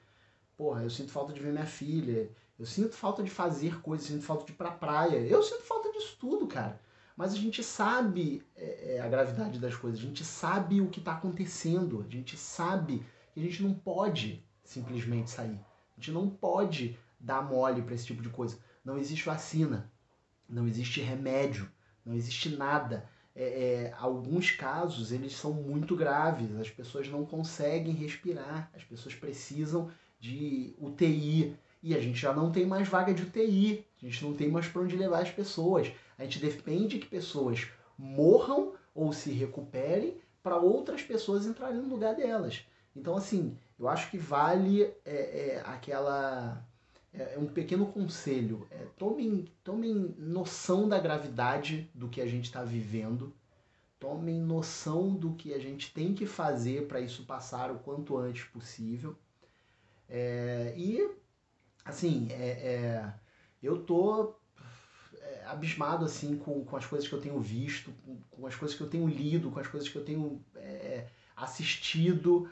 Porra, 0.56 0.82
eu 0.82 0.88
sinto 0.88 1.12
falta 1.12 1.34
de 1.34 1.40
ver 1.40 1.52
minha 1.52 1.66
filha. 1.66 2.30
Eu 2.58 2.64
sinto 2.64 2.94
falta 2.94 3.22
de 3.22 3.28
fazer 3.28 3.78
coisas, 3.82 4.08
eu 4.08 4.16
sinto 4.16 4.24
falta 4.24 4.46
de 4.46 4.52
ir 4.52 4.54
pra 4.54 4.70
praia. 4.70 5.18
Eu 5.18 5.42
sinto 5.42 5.64
falta 5.64 5.92
disso 5.92 6.16
tudo, 6.18 6.46
cara. 6.46 6.80
Mas 7.14 7.34
a 7.34 7.36
gente 7.36 7.62
sabe 7.62 8.42
é, 8.56 8.96
é 8.96 9.00
a 9.00 9.08
gravidade 9.08 9.58
das 9.58 9.76
coisas, 9.76 10.00
a 10.00 10.02
gente 10.02 10.24
sabe 10.24 10.80
o 10.80 10.88
que 10.88 10.98
está 10.98 11.12
acontecendo, 11.12 12.02
a 12.06 12.10
gente 12.10 12.38
sabe 12.38 13.04
que 13.34 13.40
a 13.40 13.42
gente 13.42 13.62
não 13.62 13.74
pode 13.74 14.42
simplesmente 14.64 15.30
sair. 15.30 15.60
A 15.94 16.00
gente 16.00 16.10
não 16.10 16.30
pode 16.30 16.98
dar 17.20 17.42
mole 17.42 17.82
para 17.82 17.94
esse 17.94 18.06
tipo 18.06 18.22
de 18.22 18.30
coisa. 18.30 18.58
Não 18.82 18.96
existe 18.96 19.26
vacina, 19.26 19.90
não 20.48 20.66
existe 20.66 21.00
remédio, 21.00 21.70
não 22.04 22.14
existe 22.14 22.48
nada. 22.48 23.08
É, 23.34 23.44
é, 23.44 23.94
alguns 23.98 24.50
casos 24.50 25.12
eles 25.12 25.34
são 25.34 25.52
muito 25.52 25.94
graves, 25.94 26.56
as 26.58 26.70
pessoas 26.70 27.08
não 27.08 27.26
conseguem 27.26 27.92
respirar, 27.92 28.70
as 28.74 28.82
pessoas 28.82 29.14
precisam 29.14 29.90
de 30.18 30.74
UTI 30.78 31.54
e 31.82 31.94
a 31.94 32.00
gente 32.00 32.18
já 32.18 32.32
não 32.32 32.50
tem 32.50 32.66
mais 32.66 32.88
vaga 32.88 33.12
de 33.12 33.22
UTI, 33.22 33.84
a 34.02 34.06
gente 34.06 34.24
não 34.24 34.34
tem 34.34 34.50
mais 34.50 34.66
para 34.66 34.82
onde 34.82 34.96
levar 34.96 35.22
as 35.22 35.30
pessoas. 35.30 35.92
A 36.18 36.24
gente 36.24 36.38
depende 36.38 36.98
que 36.98 37.06
pessoas 37.06 37.68
morram 37.98 38.72
ou 38.94 39.12
se 39.12 39.30
recuperem 39.30 40.16
para 40.42 40.56
outras 40.56 41.02
pessoas 41.02 41.46
entrarem 41.46 41.76
no 41.76 41.88
lugar 41.88 42.14
delas. 42.14 42.64
Então, 42.94 43.16
assim, 43.16 43.56
eu 43.78 43.88
acho 43.88 44.10
que 44.10 44.16
vale 44.16 44.82
é, 44.82 44.94
é, 45.04 45.62
aquela 45.66 46.64
é, 47.18 47.34
é 47.34 47.38
um 47.38 47.46
pequeno 47.46 47.86
conselho. 47.86 48.66
É, 48.70 48.86
tomem, 48.96 49.46
tomem 49.64 50.14
noção 50.18 50.88
da 50.88 50.98
gravidade 50.98 51.90
do 51.94 52.08
que 52.08 52.20
a 52.20 52.26
gente 52.26 52.44
está 52.44 52.62
vivendo. 52.62 53.34
Tomem 53.98 54.40
noção 54.40 55.14
do 55.14 55.32
que 55.34 55.54
a 55.54 55.58
gente 55.58 55.92
tem 55.92 56.14
que 56.14 56.26
fazer 56.26 56.86
para 56.86 57.00
isso 57.00 57.24
passar 57.24 57.70
o 57.70 57.78
quanto 57.78 58.16
antes 58.16 58.44
possível. 58.44 59.16
É, 60.08 60.74
e, 60.76 61.10
assim, 61.84 62.28
é, 62.30 62.48
é 62.48 63.14
eu 63.62 63.82
tô 63.82 64.36
é, 65.18 65.44
abismado 65.46 66.04
assim 66.04 66.36
com, 66.36 66.64
com 66.64 66.76
as 66.76 66.84
coisas 66.84 67.08
que 67.08 67.14
eu 67.14 67.20
tenho 67.20 67.40
visto, 67.40 67.90
com, 68.04 68.20
com, 68.30 68.46
as 68.46 68.54
coisas 68.54 68.76
que 68.76 68.82
eu 68.82 68.90
tenho 68.90 69.08
lido, 69.08 69.50
com 69.50 69.58
as 69.58 69.66
coisas 69.66 69.88
que 69.88 69.96
eu 69.96 70.04
tenho 70.04 70.44
assistido 71.34 72.48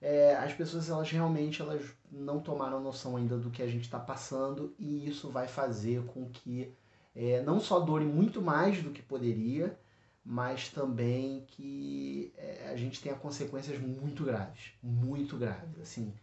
é, 0.00 0.34
as 0.36 0.52
pessoas 0.54 0.88
elas 0.88 1.10
realmente 1.10 1.60
elas 1.60 1.84
não 2.10 2.40
tomaram 2.40 2.80
noção 2.80 3.16
ainda 3.16 3.36
do 3.36 3.50
que 3.50 3.62
a 3.62 3.66
gente 3.66 3.82
está 3.82 3.98
passando 3.98 4.74
e 4.78 5.06
isso 5.08 5.28
vai 5.28 5.46
fazer 5.46 6.02
com 6.06 6.28
que 6.28 6.72
é, 7.14 7.42
não 7.42 7.60
só 7.60 7.80
dure 7.80 8.04
muito 8.04 8.40
mais 8.40 8.82
do 8.82 8.90
que 8.90 9.02
poderia, 9.02 9.78
mas 10.24 10.68
também 10.68 11.44
que 11.48 12.32
é, 12.36 12.70
a 12.70 12.76
gente 12.76 13.00
tenha 13.02 13.14
consequências 13.14 13.78
muito 13.78 14.24
graves, 14.24 14.72
muito 14.82 15.36
graves, 15.36 15.78
assim, 15.80 16.14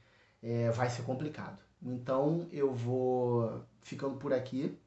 é, 0.41 0.71
vai 0.71 0.89
ser 0.89 1.03
complicado. 1.03 1.61
Então 1.81 2.47
eu 2.51 2.73
vou 2.73 3.61
ficando 3.81 4.17
por 4.17 4.33
aqui. 4.33 4.77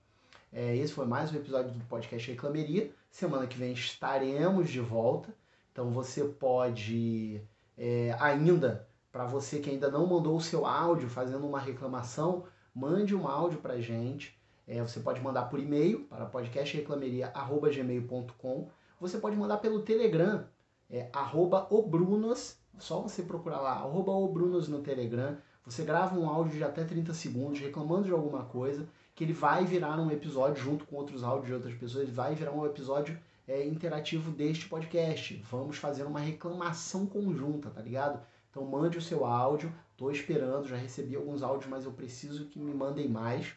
É, 0.52 0.76
esse 0.76 0.92
foi 0.92 1.06
mais 1.06 1.32
um 1.32 1.36
episódio 1.36 1.72
do 1.72 1.84
podcast 1.84 2.28
Reclameria. 2.28 2.90
Semana 3.10 3.46
que 3.46 3.56
vem 3.56 3.72
estaremos 3.72 4.68
de 4.68 4.80
volta. 4.80 5.32
Então 5.72 5.90
você 5.90 6.24
pode 6.24 7.40
é, 7.82 8.14
ainda, 8.20 8.86
para 9.10 9.24
você 9.24 9.58
que 9.58 9.70
ainda 9.70 9.90
não 9.90 10.06
mandou 10.06 10.36
o 10.36 10.40
seu 10.40 10.66
áudio 10.66 11.08
fazendo 11.08 11.46
uma 11.46 11.58
reclamação, 11.58 12.44
mande 12.74 13.16
um 13.16 13.26
áudio 13.26 13.58
para 13.58 13.72
a 13.72 13.80
gente. 13.80 14.38
É, 14.68 14.82
você 14.82 15.00
pode 15.00 15.18
mandar 15.22 15.44
por 15.44 15.58
e-mail 15.58 16.00
para 16.00 16.26
podcastreclameria.gmail.com. 16.26 18.68
Você 19.00 19.16
pode 19.16 19.34
mandar 19.34 19.56
pelo 19.56 19.80
Telegram, 19.80 20.44
é, 20.90 21.08
arroba 21.10 21.66
obrunos, 21.70 22.58
Só 22.78 23.00
você 23.00 23.22
procurar 23.22 23.62
lá, 23.62 23.72
arroba 23.72 24.12
o 24.12 24.28
Brunos 24.28 24.68
no 24.68 24.82
Telegram. 24.82 25.38
Você 25.64 25.82
grava 25.82 26.18
um 26.18 26.28
áudio 26.28 26.58
de 26.58 26.64
até 26.64 26.84
30 26.84 27.14
segundos 27.14 27.60
reclamando 27.60 28.04
de 28.04 28.12
alguma 28.12 28.44
coisa, 28.44 28.86
que 29.14 29.24
ele 29.24 29.32
vai 29.32 29.64
virar 29.64 29.98
um 29.98 30.10
episódio 30.10 30.62
junto 30.62 30.84
com 30.84 30.96
outros 30.96 31.24
áudios 31.24 31.46
de 31.46 31.54
outras 31.54 31.72
pessoas, 31.74 32.02
ele 32.02 32.12
vai 32.12 32.34
virar 32.34 32.52
um 32.52 32.66
episódio 32.66 33.18
é, 33.50 33.66
interativo 33.66 34.30
deste 34.30 34.68
podcast. 34.68 35.34
Vamos 35.50 35.76
fazer 35.76 36.04
uma 36.04 36.20
reclamação 36.20 37.04
conjunta, 37.04 37.68
tá 37.68 37.82
ligado? 37.82 38.24
Então 38.48 38.64
mande 38.64 38.96
o 38.96 39.02
seu 39.02 39.24
áudio, 39.24 39.72
tô 39.96 40.10
esperando, 40.10 40.68
já 40.68 40.76
recebi 40.76 41.16
alguns 41.16 41.42
áudios, 41.42 41.68
mas 41.68 41.84
eu 41.84 41.92
preciso 41.92 42.46
que 42.46 42.60
me 42.60 42.72
mandem 42.72 43.08
mais. 43.08 43.52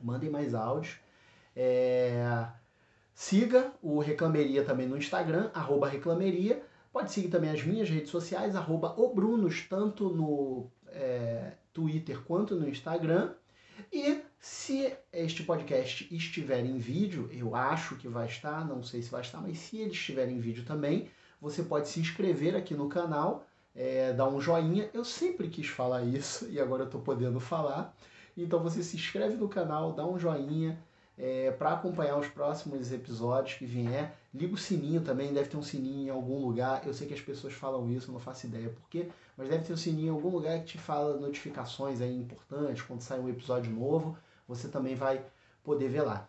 Mandem 0.00 0.28
mais 0.28 0.54
áudios. 0.54 0.98
É... 1.54 2.48
Siga 3.14 3.72
o 3.80 4.00
Reclameria 4.00 4.64
também 4.64 4.88
no 4.88 4.98
Instagram, 4.98 5.50
arroba 5.54 5.88
Reclameria. 5.88 6.62
Pode 6.92 7.12
seguir 7.12 7.28
também 7.28 7.50
as 7.50 7.62
minhas 7.62 7.88
redes 7.88 8.10
sociais, 8.10 8.56
arroba 8.56 9.00
obrunos, 9.00 9.66
tanto 9.68 10.10
no 10.10 10.68
é, 10.88 11.52
Twitter 11.72 12.20
quanto 12.24 12.56
no 12.56 12.68
Instagram. 12.68 13.34
E 13.92 14.20
se 14.46 14.96
este 15.12 15.42
podcast 15.42 16.06
estiver 16.14 16.64
em 16.64 16.78
vídeo, 16.78 17.28
eu 17.32 17.56
acho 17.56 17.96
que 17.96 18.06
vai 18.06 18.26
estar, 18.26 18.64
não 18.64 18.80
sei 18.80 19.02
se 19.02 19.10
vai 19.10 19.20
estar, 19.20 19.40
mas 19.40 19.58
se 19.58 19.78
ele 19.78 19.90
estiver 19.90 20.28
em 20.28 20.38
vídeo 20.38 20.64
também, 20.64 21.10
você 21.40 21.64
pode 21.64 21.88
se 21.88 21.98
inscrever 21.98 22.54
aqui 22.54 22.72
no 22.72 22.88
canal, 22.88 23.44
é, 23.74 24.12
dar 24.12 24.28
um 24.28 24.40
joinha. 24.40 24.88
Eu 24.94 25.04
sempre 25.04 25.48
quis 25.48 25.66
falar 25.66 26.04
isso 26.04 26.46
e 26.50 26.60
agora 26.60 26.82
eu 26.82 26.86
estou 26.86 27.00
podendo 27.00 27.40
falar. 27.40 27.92
Então 28.36 28.62
você 28.62 28.84
se 28.84 28.96
inscreve 28.96 29.34
no 29.34 29.48
canal, 29.48 29.92
dá 29.92 30.06
um 30.06 30.16
joinha, 30.16 30.78
é, 31.18 31.50
para 31.50 31.72
acompanhar 31.72 32.16
os 32.16 32.28
próximos 32.28 32.92
episódios 32.92 33.58
que 33.58 33.66
vier. 33.66 34.16
Liga 34.32 34.54
o 34.54 34.58
sininho 34.58 35.00
também, 35.00 35.32
deve 35.32 35.48
ter 35.48 35.56
um 35.56 35.62
sininho 35.62 36.06
em 36.06 36.10
algum 36.10 36.38
lugar. 36.38 36.86
Eu 36.86 36.94
sei 36.94 37.08
que 37.08 37.14
as 37.14 37.20
pessoas 37.20 37.52
falam 37.52 37.90
isso, 37.90 38.12
não 38.12 38.20
faço 38.20 38.46
ideia 38.46 38.68
por 38.68 38.88
quê, 38.88 39.08
mas 39.36 39.48
deve 39.48 39.64
ter 39.64 39.72
um 39.72 39.76
sininho 39.76 40.06
em 40.06 40.10
algum 40.10 40.28
lugar 40.28 40.60
que 40.60 40.66
te 40.66 40.78
fala 40.78 41.16
notificações 41.16 42.00
aí 42.00 42.16
importantes 42.16 42.82
quando 42.82 43.00
sai 43.00 43.18
um 43.18 43.28
episódio 43.28 43.72
novo. 43.72 44.16
Você 44.46 44.68
também 44.68 44.94
vai 44.94 45.24
poder 45.62 45.88
ver 45.88 46.02
lá. 46.02 46.28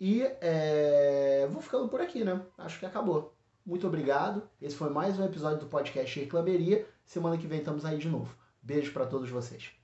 E 0.00 0.22
é, 0.40 1.46
vou 1.50 1.60
ficando 1.60 1.88
por 1.88 2.00
aqui, 2.00 2.24
né? 2.24 2.40
Acho 2.56 2.78
que 2.78 2.86
acabou. 2.86 3.34
Muito 3.66 3.86
obrigado. 3.86 4.48
Esse 4.62 4.76
foi 4.76 4.90
mais 4.90 5.18
um 5.18 5.24
episódio 5.24 5.60
do 5.60 5.66
podcast 5.66 6.18
Reclameria. 6.18 6.86
Semana 7.04 7.36
que 7.36 7.46
vem 7.46 7.58
estamos 7.58 7.84
aí 7.84 7.98
de 7.98 8.08
novo. 8.08 8.34
Beijo 8.62 8.92
para 8.92 9.06
todos 9.06 9.28
vocês. 9.28 9.77